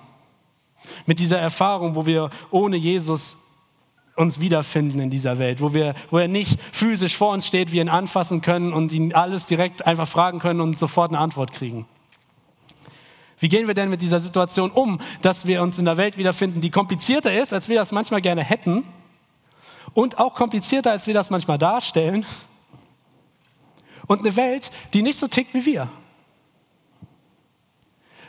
Mit 1.06 1.20
dieser 1.20 1.40
Erfahrung, 1.40 1.96
wo 1.96 2.06
wir 2.06 2.30
ohne 2.52 2.78
Jesus 2.78 3.38
uns 4.16 4.40
wiederfinden 4.40 5.00
in 5.00 5.10
dieser 5.10 5.40
Welt, 5.40 5.62
wo, 5.62 5.74
wir, 5.74 5.94
wo 6.10 6.18
er 6.18 6.28
nicht 6.28 6.60
physisch 6.72 7.18
vor 7.18 7.34
uns 7.34 7.46
steht, 7.48 7.72
wir 7.72 7.82
ihn 7.82 7.90
anfassen 7.90 8.42
können 8.42 8.72
und 8.72 8.92
ihn 8.92 9.14
alles 9.14 9.46
direkt 9.46 9.86
einfach 9.86 10.08
fragen 10.08 10.40
können 10.40 10.62
und 10.62 10.78
sofort 10.78 11.12
eine 11.12 11.20
Antwort 11.20 11.52
kriegen. 11.52 11.86
Wie 13.40 13.50
gehen 13.50 13.68
wir 13.68 13.74
denn 13.74 13.90
mit 13.90 14.02
dieser 14.02 14.20
Situation 14.20 14.72
um, 14.72 15.00
dass 15.22 15.46
wir 15.46 15.62
uns 15.62 15.78
in 15.78 15.88
einer 15.88 15.98
Welt 15.98 16.18
wiederfinden, 16.18 16.62
die 16.62 16.70
komplizierter 16.70 17.34
ist, 17.34 17.54
als 17.54 17.68
wir 17.68 17.76
das 17.78 17.92
manchmal 17.92 18.22
gerne 18.22 18.44
hätten 18.44 18.86
und 19.94 20.20
auch 20.20 20.36
komplizierter, 20.36 20.92
als 20.92 21.08
wir 21.08 21.14
das 21.14 21.30
manchmal 21.30 21.58
darstellen 21.58 22.26
und 24.08 24.20
eine 24.22 24.36
Welt, 24.36 24.72
die 24.94 25.02
nicht 25.02 25.20
so 25.20 25.28
tickt 25.28 25.54
wie 25.54 25.66
wir? 25.66 25.90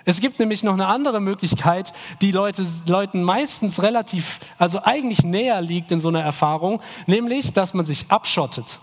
Es 0.08 0.20
gibt 0.20 0.38
nämlich 0.38 0.62
noch 0.62 0.74
eine 0.74 0.86
andere 0.86 1.20
Möglichkeit, 1.20 1.92
die 2.20 2.30
Leute, 2.30 2.64
Leuten 2.86 3.24
meistens 3.24 3.82
relativ, 3.82 4.38
also 4.56 4.80
eigentlich 4.84 5.24
näher 5.24 5.60
liegt 5.60 5.90
in 5.90 5.98
so 5.98 6.08
einer 6.08 6.22
Erfahrung, 6.22 6.80
nämlich, 7.08 7.52
dass 7.52 7.74
man 7.74 7.84
sich 7.84 8.08
abschottet, 8.08 8.78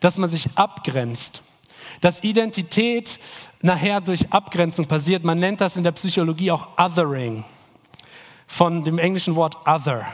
dass 0.00 0.16
man 0.16 0.30
sich 0.30 0.48
abgrenzt, 0.54 1.42
dass 2.00 2.24
Identität 2.24 3.20
nachher 3.64 4.02
durch 4.02 4.30
Abgrenzung 4.30 4.86
passiert. 4.86 5.24
Man 5.24 5.38
nennt 5.38 5.60
das 5.60 5.76
in 5.76 5.82
der 5.82 5.92
Psychologie 5.92 6.50
auch 6.50 6.78
Othering, 6.78 7.44
von 8.46 8.84
dem 8.84 8.98
englischen 8.98 9.34
Wort 9.34 9.56
Other. 9.66 10.06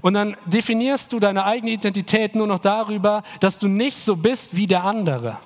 Und 0.00 0.14
dann 0.14 0.34
definierst 0.46 1.12
du 1.12 1.20
deine 1.20 1.44
eigene 1.44 1.72
Identität 1.72 2.34
nur 2.34 2.46
noch 2.46 2.58
darüber, 2.58 3.22
dass 3.40 3.58
du 3.58 3.68
nicht 3.68 3.98
so 3.98 4.16
bist 4.16 4.56
wie 4.56 4.66
der 4.66 4.84
andere. 4.84 5.38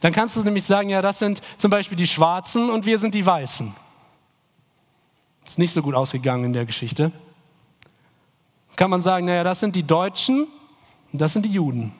Dann 0.00 0.12
kannst 0.12 0.36
du 0.36 0.42
nämlich 0.42 0.64
sagen, 0.64 0.90
ja, 0.90 1.02
das 1.02 1.18
sind 1.18 1.42
zum 1.58 1.70
Beispiel 1.72 1.96
die 1.96 2.06
Schwarzen 2.06 2.70
und 2.70 2.86
wir 2.86 2.98
sind 2.98 3.12
die 3.12 3.26
Weißen. 3.26 3.74
Ist 5.44 5.58
nicht 5.58 5.72
so 5.72 5.82
gut 5.82 5.96
ausgegangen 5.96 6.44
in 6.44 6.52
der 6.52 6.64
Geschichte. 6.64 7.10
Kann 8.76 8.88
man 8.88 9.02
sagen, 9.02 9.26
naja, 9.26 9.42
das 9.42 9.58
sind 9.58 9.74
die 9.74 9.82
Deutschen 9.82 10.46
und 11.12 11.20
das 11.20 11.32
sind 11.32 11.44
die 11.44 11.52
Juden. 11.52 11.92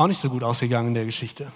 Auch 0.00 0.06
nicht 0.06 0.18
so 0.18 0.30
gut 0.30 0.42
ausgegangen 0.42 0.88
in 0.88 0.94
der 0.94 1.04
Geschichte. 1.04 1.52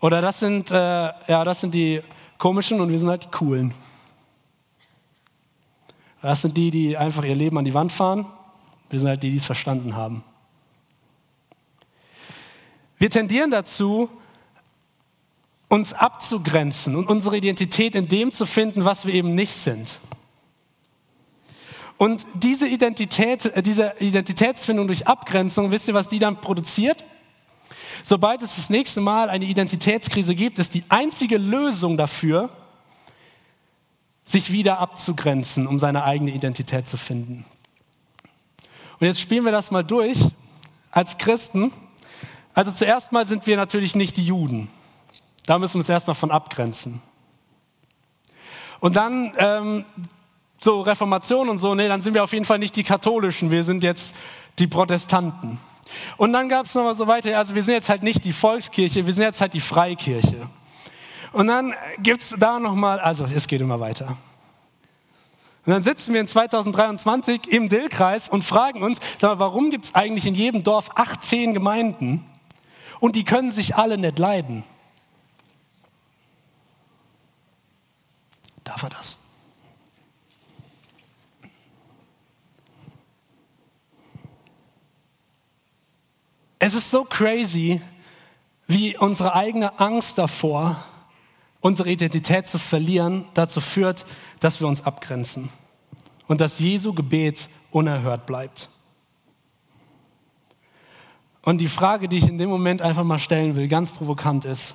Oder 0.00 0.20
das 0.20 0.38
sind, 0.38 0.70
äh, 0.70 0.74
ja, 0.76 1.42
das 1.42 1.60
sind 1.60 1.74
die 1.74 2.00
komischen 2.38 2.80
und 2.80 2.92
wir 2.92 2.98
sind 3.00 3.08
halt 3.08 3.24
die 3.24 3.30
coolen. 3.32 3.74
Das 6.22 6.42
sind 6.42 6.56
die, 6.56 6.70
die 6.70 6.96
einfach 6.96 7.24
ihr 7.24 7.34
Leben 7.34 7.58
an 7.58 7.64
die 7.64 7.74
Wand 7.74 7.90
fahren. 7.90 8.26
Wir 8.88 9.00
sind 9.00 9.08
halt 9.08 9.20
die, 9.20 9.30
die 9.30 9.38
es 9.38 9.46
verstanden 9.46 9.96
haben. 9.96 10.22
Wir 12.98 13.10
tendieren 13.10 13.50
dazu, 13.50 14.08
uns 15.68 15.92
abzugrenzen 15.92 16.94
und 16.94 17.08
unsere 17.08 17.36
Identität 17.36 17.96
in 17.96 18.06
dem 18.06 18.30
zu 18.30 18.46
finden, 18.46 18.84
was 18.84 19.06
wir 19.06 19.14
eben 19.14 19.34
nicht 19.34 19.54
sind. 19.54 19.98
Und 21.98 22.26
diese 22.34 22.66
Identität, 22.66 23.44
äh, 23.44 23.62
diese 23.62 23.94
Identitätsfindung 23.98 24.86
durch 24.86 25.06
Abgrenzung, 25.06 25.70
wisst 25.70 25.88
ihr, 25.88 25.94
was 25.94 26.08
die 26.08 26.18
dann 26.18 26.40
produziert? 26.40 27.04
Sobald 28.02 28.42
es 28.42 28.56
das 28.56 28.70
nächste 28.70 29.00
Mal 29.00 29.28
eine 29.28 29.44
Identitätskrise 29.44 30.34
gibt, 30.34 30.58
ist 30.58 30.72
die 30.72 30.84
einzige 30.88 31.36
Lösung 31.36 31.96
dafür, 31.96 32.48
sich 34.24 34.52
wieder 34.52 34.78
abzugrenzen, 34.78 35.66
um 35.66 35.78
seine 35.78 36.04
eigene 36.04 36.30
Identität 36.30 36.86
zu 36.86 36.96
finden. 36.96 37.44
Und 39.00 39.06
jetzt 39.06 39.20
spielen 39.20 39.44
wir 39.44 39.52
das 39.52 39.70
mal 39.70 39.84
durch 39.84 40.18
als 40.90 41.18
Christen 41.18 41.72
also 42.58 42.72
zuerst 42.72 43.12
mal 43.12 43.24
sind 43.24 43.46
wir 43.46 43.56
natürlich 43.56 43.94
nicht 43.94 44.16
die 44.16 44.24
Juden. 44.24 44.68
Da 45.46 45.60
müssen 45.60 45.74
wir 45.74 45.78
uns 45.78 45.88
erstmal 45.88 46.16
von 46.16 46.32
abgrenzen. 46.32 47.00
Und 48.80 48.96
dann 48.96 49.32
ähm, 49.38 49.84
so 50.58 50.80
Reformation 50.80 51.48
und 51.48 51.58
so, 51.58 51.74
nee, 51.74 51.88
dann 51.88 52.00
sind 52.00 52.14
wir 52.14 52.24
auf 52.24 52.32
jeden 52.32 52.44
Fall 52.44 52.58
nicht 52.58 52.76
die 52.76 52.82
Katholischen, 52.82 53.50
wir 53.50 53.64
sind 53.64 53.82
jetzt 53.82 54.14
die 54.58 54.66
Protestanten. 54.66 55.58
Und 56.16 56.32
dann 56.32 56.48
gab 56.48 56.66
es 56.66 56.74
nochmal 56.74 56.94
so 56.94 57.06
weiter, 57.06 57.36
also 57.38 57.54
wir 57.54 57.62
sind 57.62 57.74
jetzt 57.74 57.88
halt 57.88 58.02
nicht 58.02 58.24
die 58.24 58.32
Volkskirche, 58.32 59.06
wir 59.06 59.14
sind 59.14 59.24
jetzt 59.24 59.40
halt 59.40 59.54
die 59.54 59.60
Freikirche. 59.60 60.48
Und 61.32 61.46
dann 61.46 61.74
gibt 61.98 62.22
es 62.22 62.34
da 62.38 62.58
nochmal, 62.58 63.00
also 63.00 63.26
es 63.34 63.46
geht 63.46 63.60
immer 63.60 63.80
weiter. 63.80 64.16
Und 65.64 65.72
dann 65.72 65.82
sitzen 65.82 66.14
wir 66.14 66.20
in 66.20 66.26
2023 66.26 67.46
im 67.48 67.68
Dillkreis 67.68 68.28
und 68.28 68.42
fragen 68.42 68.82
uns, 68.82 69.00
mal, 69.22 69.38
warum 69.38 69.70
gibt 69.70 69.86
es 69.86 69.94
eigentlich 69.94 70.26
in 70.26 70.34
jedem 70.34 70.64
Dorf 70.64 70.90
18 70.94 71.54
Gemeinden? 71.54 72.24
und 73.00 73.16
die 73.16 73.24
können 73.24 73.50
sich 73.50 73.76
alle 73.76 73.98
nicht 73.98 74.18
leiden. 74.18 74.64
Darf 78.64 78.82
er 78.82 78.90
das? 78.90 79.18
Es 86.58 86.74
ist 86.74 86.90
so 86.90 87.04
crazy, 87.04 87.80
wie 88.66 88.96
unsere 88.96 89.34
eigene 89.34 89.78
Angst 89.78 90.18
davor, 90.18 90.76
unsere 91.60 91.90
Identität 91.90 92.46
zu 92.46 92.58
verlieren, 92.58 93.24
dazu 93.34 93.60
führt, 93.60 94.04
dass 94.40 94.60
wir 94.60 94.68
uns 94.68 94.84
abgrenzen 94.84 95.48
und 96.26 96.40
dass 96.40 96.58
Jesu 96.58 96.92
Gebet 96.94 97.48
unerhört 97.70 98.26
bleibt. 98.26 98.68
Und 101.42 101.58
die 101.58 101.68
Frage, 101.68 102.08
die 102.08 102.18
ich 102.18 102.28
in 102.28 102.38
dem 102.38 102.50
Moment 102.50 102.82
einfach 102.82 103.04
mal 103.04 103.18
stellen 103.18 103.56
will, 103.56 103.68
ganz 103.68 103.90
provokant 103.90 104.44
ist, 104.44 104.74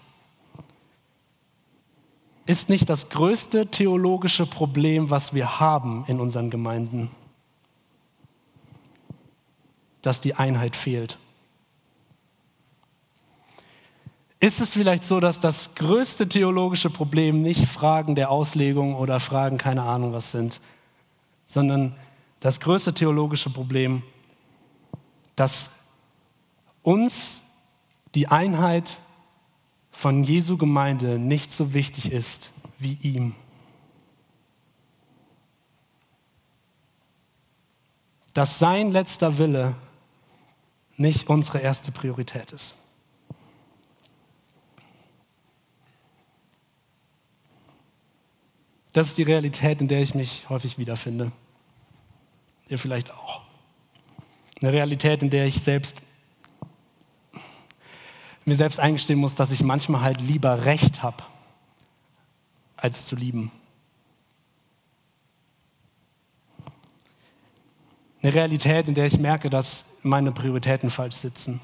ist 2.46 2.67
nicht 2.67 2.89
das 2.89 3.10
größte 3.10 3.67
theologische 3.67 4.46
Problem, 4.46 5.10
was 5.10 5.34
wir 5.34 5.60
haben 5.60 6.04
in 6.08 6.19
unseren 6.19 6.50
Gemeinden, 6.50 7.12
dass 10.02 10.19
die 10.19 10.34
Einheit 10.36 10.76
fehlt. 10.76 11.17
Ist 14.43 14.60
es 14.60 14.73
vielleicht 14.73 15.06
so, 15.06 15.21
dass 15.21 15.39
das 15.39 15.73
größte 15.73 16.27
theologische 16.27 16.89
Problem 16.89 17.41
nicht 17.41 17.65
Fragen 17.65 18.13
der 18.13 18.29
Auslegung 18.29 18.93
oder 18.93 19.21
Fragen 19.21 19.58
keine 19.58 19.84
Ahnung 19.84 20.12
was 20.12 20.34
sind, 20.34 20.60
sondern 21.45 21.95
das 22.41 22.60
größte 22.60 22.93
theologische 22.93 23.49
Problem, 23.49 24.03
dass 25.38 25.69
uns 26.82 27.41
die 28.15 28.27
Einheit 28.27 28.97
von 29.93 30.25
Jesu 30.25 30.58
Gemeinde 30.58 31.19
nicht 31.19 31.53
so 31.53 31.73
wichtig 31.73 32.12
ist 32.12 32.51
wie 32.79 32.97
ihm. 33.01 33.36
Dass 38.34 38.60
sein 38.60 38.91
letzter 38.91 39.38
Wille 39.38 39.73
nicht 40.97 41.29
unsere 41.29 41.60
erste 41.60 41.93
Priorität 41.93 42.51
ist. 42.51 42.75
Das 48.93 49.08
ist 49.08 49.17
die 49.17 49.23
Realität, 49.23 49.82
in 49.82 49.88
der 49.88 50.01
ich 50.01 50.13
mich 50.13 50.47
häufig 50.49 50.77
wiederfinde. 50.77 51.32
Ihr 52.69 52.79
vielleicht 52.79 53.12
auch. 53.12 53.41
Eine 54.62 54.71
Realität, 54.71 55.23
in 55.23 55.29
der 55.29 55.45
ich 55.45 55.62
selbst 55.62 56.01
mir 58.45 58.56
selbst 58.56 58.79
eingestehen 58.79 59.19
muss, 59.19 59.36
dass 59.36 59.51
ich 59.51 59.62
manchmal 59.62 60.01
halt 60.01 60.21
lieber 60.21 60.65
Recht 60.65 61.01
habe, 61.01 61.23
als 62.75 63.06
zu 63.06 63.15
lieben. 63.15 63.51
Eine 68.21 68.34
Realität, 68.34 68.88
in 68.88 68.95
der 68.95 69.06
ich 69.06 69.19
merke, 69.19 69.49
dass 69.49 69.86
meine 70.01 70.32
Prioritäten 70.32 70.89
falsch 70.89 71.15
sitzen. 71.15 71.60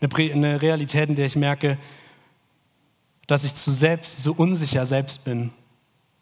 Eine, 0.00 0.60
Realität, 0.60 1.08
in 1.08 1.14
der 1.14 1.26
ich 1.26 1.36
merke, 1.36 1.78
dass 3.26 3.44
ich 3.44 3.54
zu 3.54 3.72
selbst, 3.72 4.22
so 4.22 4.32
unsicher 4.32 4.86
selbst 4.86 5.24
bin, 5.24 5.52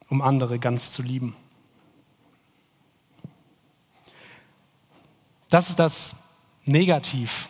um 0.09 0.23
andere 0.23 0.59
ganz 0.59 0.91
zu 0.91 1.03
lieben. 1.03 1.35
Das 5.49 5.69
ist 5.69 5.79
das 5.79 6.15
Negativ. 6.65 7.49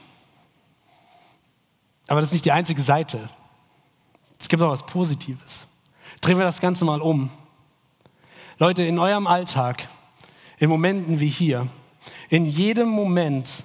Aber 2.06 2.20
das 2.20 2.30
ist 2.30 2.34
nicht 2.34 2.44
die 2.44 2.52
einzige 2.52 2.82
Seite. 2.82 3.28
Es 4.38 4.48
gibt 4.48 4.62
auch 4.62 4.70
was 4.70 4.86
Positives. 4.86 5.66
Drehen 6.20 6.38
wir 6.38 6.44
das 6.44 6.60
Ganze 6.60 6.84
mal 6.84 7.00
um. 7.00 7.30
Leute, 8.58 8.82
in 8.82 8.98
eurem 8.98 9.26
Alltag, 9.26 9.88
in 10.58 10.68
Momenten 10.68 11.20
wie 11.20 11.28
hier, 11.28 11.68
in 12.28 12.46
jedem 12.46 12.88
Moment, 12.88 13.64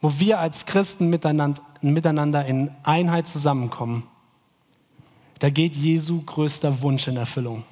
wo 0.00 0.18
wir 0.18 0.38
als 0.38 0.66
Christen 0.66 1.08
miteinander 1.08 2.44
in 2.46 2.70
Einheit 2.82 3.28
zusammenkommen, 3.28 4.06
da 5.40 5.50
geht 5.50 5.74
Jesu 5.74 6.22
größter 6.22 6.82
Wunsch 6.82 7.08
in 7.08 7.16
Erfüllung. 7.16 7.64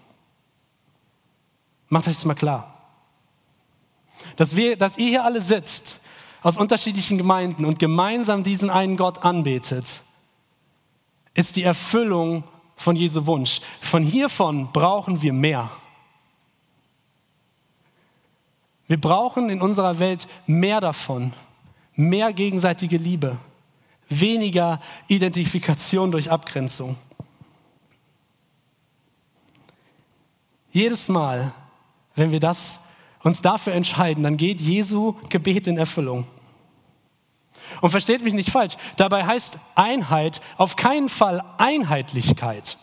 Macht 1.88 2.08
euch 2.08 2.14
das 2.14 2.24
mal 2.24 2.34
klar. 2.34 2.74
Dass, 4.36 4.56
wir, 4.56 4.76
dass 4.76 4.98
ihr 4.98 5.08
hier 5.08 5.24
alle 5.24 5.40
sitzt, 5.40 6.00
aus 6.42 6.56
unterschiedlichen 6.56 7.18
Gemeinden 7.18 7.64
und 7.64 7.78
gemeinsam 7.78 8.42
diesen 8.42 8.70
einen 8.70 8.96
Gott 8.96 9.22
anbetet, 9.22 10.02
ist 11.34 11.56
die 11.56 11.62
Erfüllung 11.62 12.42
von 12.76 12.96
Jesu 12.96 13.26
Wunsch. 13.26 13.60
Von 13.80 14.02
hiervon 14.02 14.72
brauchen 14.72 15.20
wir 15.20 15.32
mehr. 15.32 15.70
Wir 18.86 18.98
brauchen 18.98 19.50
in 19.50 19.60
unserer 19.60 19.98
Welt 19.98 20.26
mehr 20.46 20.80
davon, 20.80 21.34
mehr 21.94 22.32
gegenseitige 22.32 22.96
Liebe, 22.96 23.36
weniger 24.08 24.80
Identifikation 25.08 26.10
durch 26.10 26.30
Abgrenzung. 26.30 26.96
Jedes 30.70 31.08
Mal, 31.08 31.52
wenn 32.14 32.30
wir 32.30 32.40
das, 32.40 32.80
uns 33.22 33.42
dafür 33.42 33.72
entscheiden, 33.72 34.22
dann 34.22 34.36
geht 34.36 34.60
Jesu 34.60 35.14
Gebet 35.28 35.66
in 35.66 35.78
Erfüllung. 35.78 36.26
Und 37.80 37.90
versteht 37.90 38.22
mich 38.22 38.32
nicht 38.32 38.50
falsch, 38.50 38.76
dabei 38.96 39.26
heißt 39.26 39.58
Einheit 39.74 40.40
auf 40.56 40.76
keinen 40.76 41.08
Fall 41.08 41.44
Einheitlichkeit. 41.58 42.78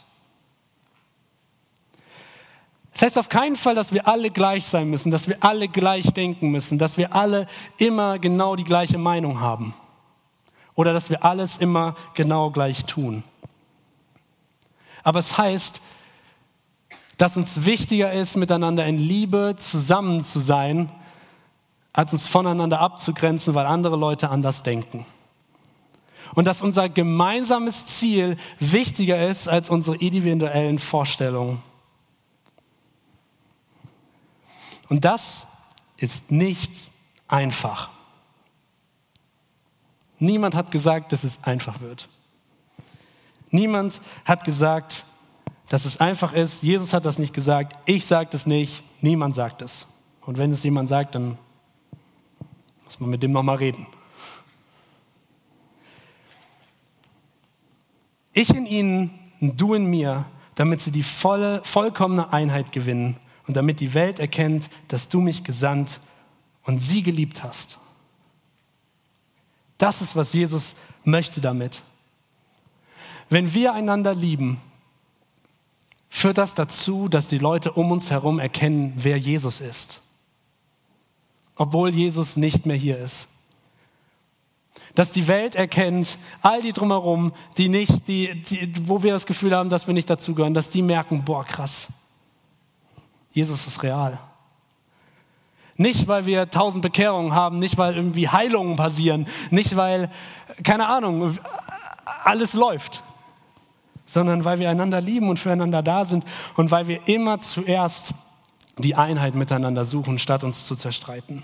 Das 2.93 3.02
heißt 3.02 3.17
auf 3.17 3.28
keinen 3.28 3.58
Fall, 3.58 3.76
dass 3.76 3.91
wir 3.91 4.08
alle 4.08 4.30
gleich 4.30 4.65
sein 4.65 4.89
müssen, 4.89 5.12
dass 5.12 5.28
wir 5.28 5.43
alle 5.43 5.67
gleich 5.67 6.13
denken 6.13 6.50
müssen, 6.50 6.78
dass 6.78 6.98
wir 6.98 7.13
alle 7.13 7.45
immer 7.78 8.19
genau 8.19 8.56
die 8.56 8.63
gleiche 8.63 8.98
Meinung 8.98 9.41
haben 9.41 9.74
oder 10.76 10.93
dass 10.93 11.10
wir 11.10 11.26
alles 11.26 11.58
immer 11.58 11.95
genau 12.13 12.52
gleich 12.52 12.86
tun. 12.86 13.24
Aber 15.04 15.19
es 15.19 15.38
heißt, 15.38 15.82
dass 17.17 17.38
uns 17.38 17.65
wichtiger 17.65 18.12
ist, 18.12 18.36
miteinander 18.36 18.86
in 18.86 18.97
Liebe 18.97 19.56
zusammen 19.58 20.21
zu 20.21 20.39
sein, 20.39 20.91
als 21.93 22.12
uns 22.12 22.28
voneinander 22.28 22.80
abzugrenzen, 22.80 23.56
weil 23.56 23.65
andere 23.65 23.95
Leute 23.95 24.30
anders 24.30 24.63
denken. 24.63 25.06
Und 26.34 26.45
dass 26.45 26.62
unser 26.62 26.89
gemeinsames 26.89 27.86
Ziel 27.86 28.36
wichtiger 28.60 29.28
ist 29.28 29.47
als 29.47 29.69
unsere 29.69 29.95
individuellen 29.95 30.80
Vorstellungen. 30.80 31.62
Und 34.89 35.06
das 35.06 35.47
ist 35.97 36.32
nicht 36.32 36.71
einfach. 37.28 37.89
Niemand 40.19 40.56
hat 40.56 40.71
gesagt, 40.71 41.12
dass 41.12 41.23
es 41.23 41.43
einfach 41.43 41.80
wird. 41.80 42.10
Niemand 43.51 44.01
hat 44.25 44.43
gesagt, 44.43 45.06
dass 45.69 45.86
es 45.86 45.99
einfach 45.99 46.34
ist. 46.34 46.63
Jesus 46.63 46.93
hat 46.93 47.06
das 47.06 47.19
nicht 47.19 47.34
gesagt. 47.34 47.75
Ich 47.86 48.06
sage 48.06 48.30
das 48.32 48.45
nicht. 48.45 48.84
Niemand 49.01 49.36
sagt 49.36 49.62
es. 49.62 49.88
Und 50.21 50.38
wenn 50.38 50.51
es 50.51 50.63
jemand 50.63 50.89
sagt, 50.89 51.15
dann 51.15 51.38
muss 52.86 52.99
man 52.99 53.10
mit 53.10 53.23
dem 53.23 53.32
nochmal 53.32 53.58
reden. 53.58 53.88
Ich 58.34 58.54
in 58.54 58.65
ihnen 58.65 59.19
und 59.39 59.60
du 59.60 59.73
in 59.73 59.86
mir, 59.86 60.25
damit 60.56 60.82
sie 60.82 60.91
die 60.91 61.04
volle, 61.04 61.62
vollkommene 61.63 62.34
Einheit 62.34 62.71
gewinnen 62.71 63.17
und 63.47 63.56
damit 63.56 63.80
die 63.80 63.93
Welt 63.93 64.19
erkennt, 64.19 64.69
dass 64.88 65.10
du 65.10 65.21
mich 65.21 65.43
gesandt 65.43 65.99
und 66.63 66.80
sie 66.80 67.04
geliebt 67.04 67.43
hast. 67.43 67.80
Das 69.78 70.01
ist, 70.01 70.15
was 70.15 70.34
Jesus 70.34 70.75
möchte 71.04 71.41
damit. 71.41 71.82
Wenn 73.30 73.54
wir 73.54 73.73
einander 73.73 74.13
lieben, 74.13 74.62
führt 76.15 76.38
das 76.38 76.56
dazu, 76.56 77.10
dass 77.10 77.28
die 77.28 77.39
Leute 77.39 77.73
um 77.73 77.91
uns 77.91 78.10
herum 78.10 78.39
erkennen, 78.39 78.93
wer 78.95 79.17
Jesus 79.17 79.60
ist, 79.60 79.99
obwohl 81.58 81.89
Jesus 81.89 82.38
nicht 82.38 82.65
mehr 82.65 82.78
hier 82.78 82.97
ist. 82.97 83.28
Dass 84.95 85.12
die 85.12 85.28
Welt 85.28 85.56
erkennt, 85.56 86.17
all 86.41 86.62
die 86.62 86.71
drumherum, 86.71 87.34
die 87.58 87.67
nicht, 87.67 88.08
die, 88.08 88.41
die, 88.43 88.88
wo 88.88 89.04
wir 89.04 89.12
das 89.12 89.25
Gefühl 89.25 89.54
haben, 89.54 89.67
dass 89.67 89.88
wir 89.88 89.93
nicht 89.93 90.10
dazugehören, 90.10 90.54
dass 90.54 90.69
die 90.69 90.82
merken, 90.82 91.25
boah, 91.25 91.43
krass, 91.43 91.89
Jesus 93.34 93.67
ist 93.67 93.84
real. 93.84 94.17
Nicht, 95.75 96.08
weil 96.08 96.25
wir 96.25 96.49
tausend 96.49 96.82
Bekehrungen 96.82 97.34
haben, 97.34 97.60
nicht, 97.60 97.78
weil 97.78 97.97
irgendwie 97.97 98.30
Heilungen 98.30 98.78
passieren, 98.78 99.28
nicht, 99.49 99.75
weil, 99.75 100.10
keine 100.63 100.88
Ahnung, 100.88 101.38
alles 102.23 102.54
läuft, 102.54 103.04
sondern 104.06 104.46
weil 104.46 104.60
wir 104.60 104.70
einander 104.70 105.02
lieben 105.02 105.30
und 105.30 105.39
füreinander 105.39 105.82
da 105.82 106.06
sind 106.06 106.24
und 106.56 106.72
weil 106.72 106.88
wir 106.88 107.08
immer 107.08 107.39
zuerst 107.39 108.13
die 108.78 108.96
Einheit 108.96 109.36
miteinander 109.36 109.86
suchen, 109.86 110.20
statt 110.20 110.44
uns 110.44 110.65
zu 110.65 110.76
zerstreiten. 110.76 111.44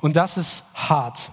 Und 0.00 0.16
das 0.16 0.36
ist 0.36 0.64
hart. 0.74 1.30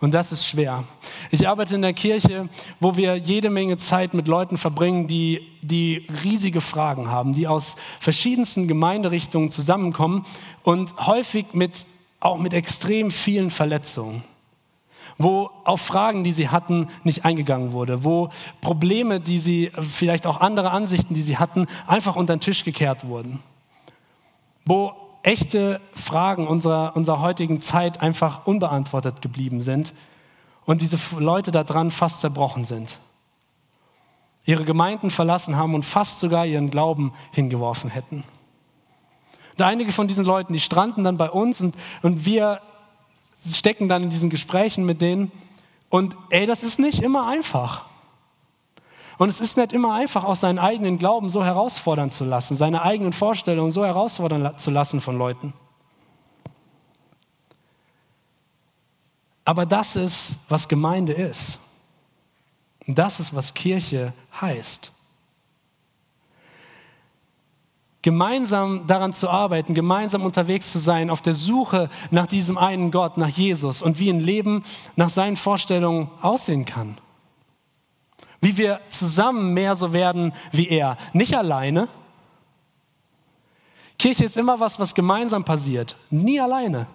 Und 0.00 0.14
das 0.14 0.32
ist 0.32 0.44
schwer. 0.44 0.82
Ich 1.30 1.48
arbeite 1.48 1.76
in 1.76 1.82
der 1.82 1.92
Kirche, 1.92 2.48
wo 2.80 2.96
wir 2.96 3.16
jede 3.16 3.50
Menge 3.50 3.76
Zeit 3.76 4.14
mit 4.14 4.26
Leuten 4.26 4.58
verbringen, 4.58 5.06
die, 5.06 5.46
die 5.62 6.08
riesige 6.24 6.60
Fragen 6.60 7.08
haben, 7.08 7.34
die 7.34 7.46
aus 7.46 7.76
verschiedensten 8.00 8.66
Gemeinderichtungen 8.66 9.50
zusammenkommen 9.50 10.26
und 10.64 10.96
häufig 11.06 11.46
mit, 11.52 11.86
auch 12.18 12.38
mit 12.38 12.52
extrem 12.52 13.12
vielen 13.12 13.52
Verletzungen 13.52 14.24
wo 15.18 15.50
auf 15.64 15.80
Fragen, 15.80 16.24
die 16.24 16.32
sie 16.32 16.48
hatten, 16.48 16.88
nicht 17.04 17.24
eingegangen 17.24 17.72
wurde, 17.72 18.04
wo 18.04 18.30
Probleme, 18.60 19.20
die 19.20 19.38
sie, 19.38 19.70
vielleicht 19.80 20.26
auch 20.26 20.40
andere 20.40 20.70
Ansichten, 20.70 21.14
die 21.14 21.22
sie 21.22 21.38
hatten, 21.38 21.66
einfach 21.86 22.16
unter 22.16 22.34
den 22.36 22.40
Tisch 22.40 22.64
gekehrt 22.64 23.06
wurden, 23.06 23.40
wo 24.64 24.94
echte 25.22 25.80
Fragen 25.92 26.46
unserer, 26.46 26.96
unserer 26.96 27.20
heutigen 27.20 27.60
Zeit 27.60 28.00
einfach 28.00 28.46
unbeantwortet 28.46 29.22
geblieben 29.22 29.60
sind 29.60 29.92
und 30.64 30.80
diese 30.80 30.98
Leute 31.18 31.50
daran 31.50 31.90
fast 31.90 32.20
zerbrochen 32.20 32.64
sind, 32.64 32.98
ihre 34.44 34.64
Gemeinden 34.64 35.10
verlassen 35.10 35.56
haben 35.56 35.74
und 35.74 35.84
fast 35.84 36.20
sogar 36.20 36.46
ihren 36.46 36.70
Glauben 36.70 37.12
hingeworfen 37.32 37.90
hätten. 37.90 38.24
Und 39.56 39.64
einige 39.64 39.92
von 39.92 40.08
diesen 40.08 40.24
Leuten, 40.24 40.52
die 40.52 40.60
stranden 40.60 41.04
dann 41.04 41.16
bei 41.16 41.30
uns 41.30 41.60
und, 41.60 41.74
und 42.02 42.24
wir 42.24 42.60
stecken 43.50 43.88
dann 43.88 44.04
in 44.04 44.10
diesen 44.10 44.30
Gesprächen 44.30 44.84
mit 44.84 45.00
denen. 45.00 45.32
Und 45.88 46.16
ey, 46.30 46.46
das 46.46 46.62
ist 46.62 46.78
nicht 46.78 47.02
immer 47.02 47.26
einfach. 47.26 47.86
Und 49.18 49.28
es 49.28 49.40
ist 49.40 49.56
nicht 49.56 49.72
immer 49.72 49.94
einfach, 49.94 50.24
auch 50.24 50.36
seinen 50.36 50.58
eigenen 50.58 50.98
Glauben 50.98 51.30
so 51.30 51.44
herausfordern 51.44 52.10
zu 52.10 52.24
lassen, 52.24 52.56
seine 52.56 52.82
eigenen 52.82 53.12
Vorstellungen 53.12 53.70
so 53.70 53.84
herausfordern 53.84 54.58
zu 54.58 54.70
lassen 54.70 55.00
von 55.00 55.16
Leuten. 55.16 55.52
Aber 59.44 59.66
das 59.66 59.96
ist, 59.96 60.36
was 60.48 60.68
Gemeinde 60.68 61.12
ist. 61.12 61.58
Das 62.86 63.20
ist, 63.20 63.34
was 63.34 63.54
Kirche 63.54 64.12
heißt. 64.40 64.92
Gemeinsam 68.02 68.86
daran 68.88 69.14
zu 69.14 69.28
arbeiten, 69.28 69.74
gemeinsam 69.74 70.24
unterwegs 70.24 70.72
zu 70.72 70.78
sein, 70.80 71.08
auf 71.08 71.22
der 71.22 71.34
Suche 71.34 71.88
nach 72.10 72.26
diesem 72.26 72.58
einen 72.58 72.90
Gott, 72.90 73.16
nach 73.16 73.28
Jesus 73.28 73.80
und 73.80 74.00
wie 74.00 74.10
ein 74.10 74.18
Leben 74.18 74.64
nach 74.96 75.08
seinen 75.08 75.36
Vorstellungen 75.36 76.10
aussehen 76.20 76.64
kann. 76.64 76.98
Wie 78.40 78.56
wir 78.56 78.80
zusammen 78.88 79.54
mehr 79.54 79.76
so 79.76 79.92
werden 79.92 80.32
wie 80.50 80.68
er, 80.68 80.96
nicht 81.12 81.36
alleine. 81.36 81.86
Kirche 84.00 84.24
ist 84.24 84.36
immer 84.36 84.58
was, 84.58 84.80
was 84.80 84.96
gemeinsam 84.96 85.44
passiert, 85.44 85.96
nie 86.10 86.40
alleine. 86.40 86.88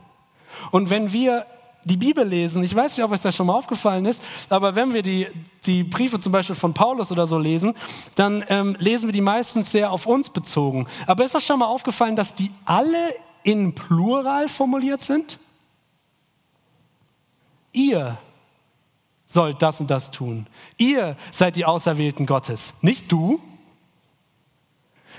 Und 0.71 0.89
wenn 0.89 1.13
wir 1.13 1.45
die 1.87 1.97
Bibel 1.97 2.27
lesen, 2.27 2.63
ich 2.63 2.75
weiß 2.75 2.97
nicht, 2.97 3.05
ob 3.05 3.11
euch 3.11 3.21
das 3.21 3.35
schon 3.35 3.47
mal 3.47 3.53
aufgefallen 3.53 4.05
ist, 4.05 4.21
aber 4.49 4.75
wenn 4.75 4.93
wir 4.93 5.01
die, 5.01 5.27
die 5.65 5.83
Briefe 5.83 6.19
zum 6.19 6.31
Beispiel 6.31 6.55
von 6.55 6.73
Paulus 6.73 7.11
oder 7.11 7.25
so 7.25 7.37
lesen, 7.37 7.73
dann 8.15 8.43
ähm, 8.49 8.75
lesen 8.79 9.07
wir 9.07 9.13
die 9.13 9.21
meistens 9.21 9.71
sehr 9.71 9.91
auf 9.91 10.05
uns 10.05 10.29
bezogen. 10.29 10.87
Aber 11.07 11.23
ist 11.23 11.35
euch 11.35 11.45
schon 11.45 11.59
mal 11.59 11.65
aufgefallen, 11.65 12.15
dass 12.15 12.35
die 12.35 12.51
alle 12.65 13.15
in 13.43 13.73
Plural 13.73 14.49
formuliert 14.49 15.01
sind? 15.01 15.39
Ihr 17.71 18.17
sollt 19.25 19.61
das 19.61 19.79
und 19.79 19.89
das 19.89 20.11
tun. 20.11 20.47
Ihr 20.77 21.15
seid 21.31 21.55
die 21.55 21.65
Auserwählten 21.65 22.25
Gottes, 22.25 22.73
nicht 22.81 23.11
du. 23.11 23.39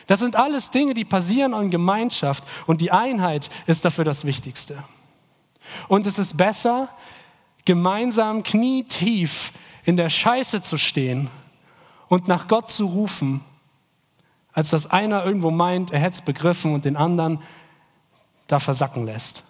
Das 0.06 0.20
sind 0.20 0.36
alles 0.36 0.70
Dinge, 0.70 0.94
die 0.94 1.04
passieren 1.04 1.52
in 1.52 1.70
Gemeinschaft 1.70 2.44
und 2.66 2.80
die 2.80 2.90
Einheit 2.90 3.50
ist 3.66 3.84
dafür 3.84 4.04
das 4.04 4.24
Wichtigste. 4.24 4.82
Und 5.88 6.06
es 6.06 6.18
ist 6.18 6.36
besser, 6.36 6.88
gemeinsam 7.64 8.42
knietief 8.42 9.52
in 9.84 9.96
der 9.96 10.10
Scheiße 10.10 10.62
zu 10.62 10.76
stehen 10.78 11.30
und 12.08 12.28
nach 12.28 12.48
Gott 12.48 12.70
zu 12.70 12.86
rufen, 12.86 13.44
als 14.52 14.70
dass 14.70 14.86
einer 14.86 15.24
irgendwo 15.24 15.50
meint, 15.50 15.90
er 15.90 16.00
hätte 16.00 16.14
es 16.14 16.22
begriffen 16.22 16.74
und 16.74 16.84
den 16.84 16.96
anderen 16.96 17.42
da 18.46 18.58
versacken 18.58 19.04
lässt. 19.04 19.44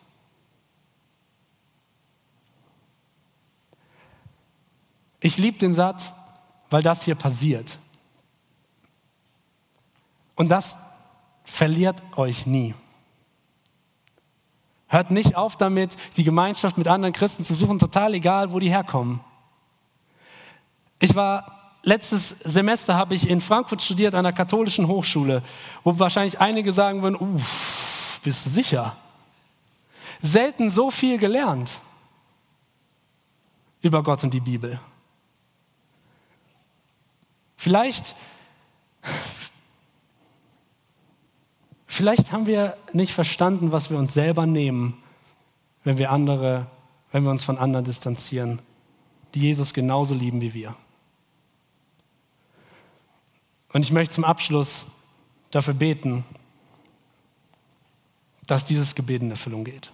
Ich 5.20 5.38
liebe 5.38 5.59
den 5.59 5.74
Satz, 5.74 6.12
weil 6.70 6.83
das 6.83 7.02
hier 7.02 7.14
passiert. 7.14 7.78
Und 10.37 10.48
das 10.48 10.76
verliert 11.44 12.00
euch 12.16 12.46
nie. 12.46 12.74
Hört 14.88 15.11
nicht 15.11 15.37
auf 15.37 15.57
damit, 15.57 15.96
die 16.16 16.24
Gemeinschaft 16.24 16.79
mit 16.79 16.88
anderen 16.88 17.12
Christen 17.12 17.44
zu 17.44 17.55
suchen, 17.55 17.79
total 17.79 18.14
egal, 18.14 18.53
wo 18.53 18.59
die 18.59 18.70
herkommen. 18.70 19.20
Ich 20.98 21.14
war 21.14 21.59
letztes 21.83 22.31
Semester 22.40 22.94
habe 22.94 23.14
ich 23.14 23.29
in 23.29 23.40
Frankfurt 23.40 23.83
studiert 23.83 24.14
an 24.14 24.24
der 24.24 24.33
katholischen 24.33 24.88
Hochschule, 24.88 25.42
wo 25.85 25.98
wahrscheinlich 25.98 26.40
einige 26.40 26.72
sagen 26.72 27.03
würden, 27.03 27.16
uff, 27.16 28.20
bist 28.22 28.46
du 28.46 28.51
sicher? 28.51 28.96
Selten 30.20 30.70
so 30.70 30.90
viel 30.90 31.18
gelernt 31.18 31.79
über 33.81 34.03
Gott 34.03 34.24
und 34.24 34.35
die 34.35 34.40
Bibel. 34.40 34.81
Vielleicht 37.57 38.16
Vielleicht 41.98 42.30
haben 42.30 42.46
wir 42.46 42.76
nicht 42.92 43.12
verstanden, 43.12 43.72
was 43.72 43.90
wir 43.90 43.98
uns 43.98 44.14
selber 44.14 44.46
nehmen, 44.46 45.02
wenn 45.82 45.98
wir 45.98 46.12
andere, 46.12 46.68
wenn 47.11 47.24
wir 47.24 47.32
uns 47.32 47.42
von 47.42 47.58
anderen 47.58 47.84
distanzieren, 47.84 48.62
die 49.34 49.40
Jesus 49.40 49.74
genauso 49.74 50.14
lieben 50.14 50.40
wie 50.40 50.54
wir. 50.54 50.76
Und 53.72 53.82
ich 53.82 53.90
möchte 53.90 54.14
zum 54.14 54.22
Abschluss 54.22 54.84
dafür 55.50 55.74
beten, 55.74 56.24
dass 58.46 58.64
dieses 58.64 58.94
Gebet 58.94 59.20
in 59.22 59.32
Erfüllung 59.32 59.64
geht. 59.64 59.90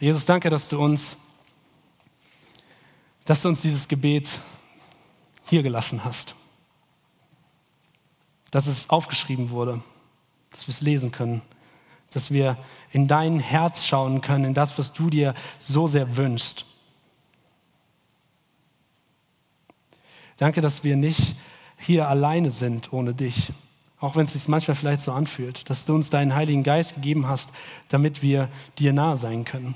Jesus, 0.00 0.26
danke, 0.26 0.50
dass 0.50 0.66
du 0.66 0.82
uns, 0.82 1.16
dass 3.26 3.42
du 3.42 3.48
uns 3.48 3.62
dieses 3.62 3.86
Gebet 3.86 4.40
hier 5.44 5.62
gelassen 5.62 6.02
hast 6.02 6.34
dass 8.50 8.66
es 8.66 8.90
aufgeschrieben 8.90 9.50
wurde, 9.50 9.82
dass 10.50 10.66
wir 10.66 10.72
es 10.72 10.80
lesen 10.80 11.12
können, 11.12 11.42
dass 12.12 12.30
wir 12.30 12.56
in 12.92 13.06
dein 13.08 13.38
Herz 13.38 13.86
schauen 13.86 14.20
können, 14.20 14.44
in 14.44 14.54
das, 14.54 14.78
was 14.78 14.92
du 14.92 15.10
dir 15.10 15.34
so 15.58 15.86
sehr 15.86 16.16
wünschst. 16.16 16.64
Danke, 20.36 20.60
dass 20.60 20.84
wir 20.84 20.96
nicht 20.96 21.36
hier 21.76 22.08
alleine 22.08 22.50
sind 22.50 22.92
ohne 22.92 23.14
dich, 23.14 23.52
auch 24.00 24.16
wenn 24.16 24.24
es 24.24 24.32
sich 24.32 24.48
manchmal 24.48 24.74
vielleicht 24.74 25.02
so 25.02 25.12
anfühlt, 25.12 25.68
dass 25.68 25.84
du 25.84 25.94
uns 25.94 26.10
deinen 26.10 26.34
Heiligen 26.34 26.62
Geist 26.62 26.94
gegeben 26.94 27.28
hast, 27.28 27.50
damit 27.88 28.22
wir 28.22 28.48
dir 28.78 28.92
nahe 28.92 29.16
sein 29.16 29.44
können. 29.44 29.74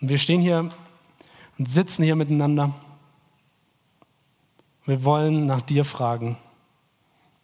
Und 0.00 0.08
wir 0.08 0.18
stehen 0.18 0.40
hier 0.40 0.70
und 1.58 1.70
sitzen 1.70 2.02
hier 2.02 2.16
miteinander. 2.16 2.74
Wir 4.90 5.04
wollen 5.04 5.46
nach 5.46 5.60
dir 5.60 5.84
fragen. 5.84 6.36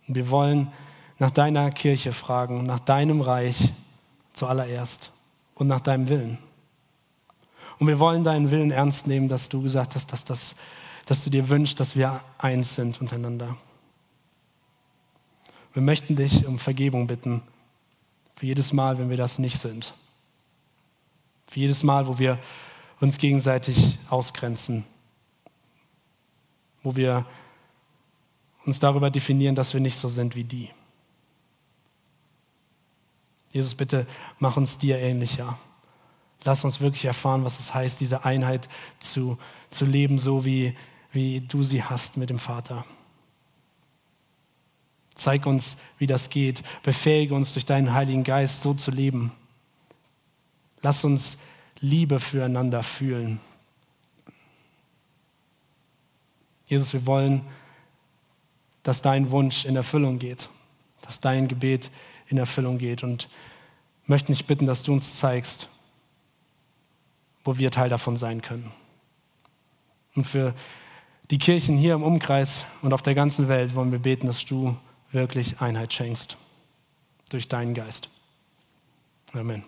Wir 0.08 0.30
wollen 0.30 0.72
nach 1.20 1.30
deiner 1.30 1.70
Kirche 1.70 2.10
fragen, 2.10 2.66
nach 2.66 2.80
deinem 2.80 3.20
Reich 3.20 3.72
zuallererst 4.32 5.12
und 5.54 5.68
nach 5.68 5.78
deinem 5.78 6.08
Willen. 6.08 6.38
Und 7.78 7.86
wir 7.86 8.00
wollen 8.00 8.24
deinen 8.24 8.50
Willen 8.50 8.72
ernst 8.72 9.06
nehmen, 9.06 9.28
dass 9.28 9.48
du 9.48 9.62
gesagt 9.62 9.94
hast, 9.94 10.12
dass, 10.12 10.24
das, 10.24 10.56
dass 11.04 11.22
du 11.22 11.30
dir 11.30 11.48
wünschst, 11.48 11.78
dass 11.78 11.94
wir 11.94 12.20
eins 12.36 12.74
sind 12.74 13.00
untereinander. 13.00 13.56
Wir 15.72 15.82
möchten 15.82 16.16
dich 16.16 16.48
um 16.48 16.58
Vergebung 16.58 17.06
bitten 17.06 17.42
für 18.34 18.46
jedes 18.46 18.72
Mal, 18.72 18.98
wenn 18.98 19.08
wir 19.08 19.16
das 19.16 19.38
nicht 19.38 19.60
sind. 19.60 19.94
Für 21.46 21.60
jedes 21.60 21.84
Mal, 21.84 22.08
wo 22.08 22.18
wir 22.18 22.40
uns 22.98 23.18
gegenseitig 23.18 24.00
ausgrenzen 24.10 24.84
wo 26.86 26.94
wir 26.94 27.26
uns 28.64 28.78
darüber 28.78 29.10
definieren, 29.10 29.56
dass 29.56 29.74
wir 29.74 29.80
nicht 29.80 29.96
so 29.96 30.08
sind 30.08 30.36
wie 30.36 30.44
die. 30.44 30.70
Jesus, 33.52 33.74
bitte 33.74 34.06
mach 34.38 34.56
uns 34.56 34.78
dir 34.78 34.98
ähnlicher. 34.98 35.58
Lass 36.44 36.64
uns 36.64 36.80
wirklich 36.80 37.04
erfahren, 37.04 37.44
was 37.44 37.58
es 37.58 37.74
heißt, 37.74 37.98
diese 37.98 38.24
Einheit 38.24 38.68
zu, 39.00 39.36
zu 39.68 39.84
leben, 39.84 40.20
so 40.20 40.44
wie, 40.44 40.76
wie 41.10 41.40
du 41.40 41.64
sie 41.64 41.82
hast 41.82 42.18
mit 42.18 42.30
dem 42.30 42.38
Vater. 42.38 42.84
Zeig 45.16 45.44
uns, 45.44 45.76
wie 45.98 46.06
das 46.06 46.30
geht. 46.30 46.62
Befähige 46.84 47.34
uns 47.34 47.52
durch 47.52 47.66
deinen 47.66 47.94
Heiligen 47.94 48.22
Geist 48.22 48.62
so 48.62 48.74
zu 48.74 48.92
leben. 48.92 49.32
Lass 50.82 51.02
uns 51.02 51.38
Liebe 51.80 52.20
füreinander 52.20 52.84
fühlen. 52.84 53.40
Jesus, 56.66 56.92
wir 56.92 57.06
wollen, 57.06 57.42
dass 58.82 59.02
dein 59.02 59.30
Wunsch 59.30 59.64
in 59.64 59.76
Erfüllung 59.76 60.18
geht, 60.18 60.48
dass 61.02 61.20
dein 61.20 61.48
Gebet 61.48 61.90
in 62.28 62.38
Erfüllung 62.38 62.78
geht 62.78 63.02
und 63.02 63.28
möchten 64.06 64.32
dich 64.32 64.46
bitten, 64.46 64.66
dass 64.66 64.82
du 64.82 64.92
uns 64.92 65.14
zeigst, 65.14 65.68
wo 67.44 67.58
wir 67.58 67.70
Teil 67.70 67.88
davon 67.88 68.16
sein 68.16 68.42
können. 68.42 68.72
Und 70.14 70.24
für 70.24 70.54
die 71.30 71.38
Kirchen 71.38 71.76
hier 71.76 71.94
im 71.94 72.02
Umkreis 72.02 72.64
und 72.82 72.92
auf 72.92 73.02
der 73.02 73.14
ganzen 73.14 73.48
Welt 73.48 73.74
wollen 73.74 73.92
wir 73.92 73.98
beten, 73.98 74.26
dass 74.26 74.44
du 74.44 74.76
wirklich 75.12 75.60
Einheit 75.60 75.92
schenkst 75.92 76.36
durch 77.30 77.48
deinen 77.48 77.74
Geist. 77.74 78.08
Amen. 79.32 79.64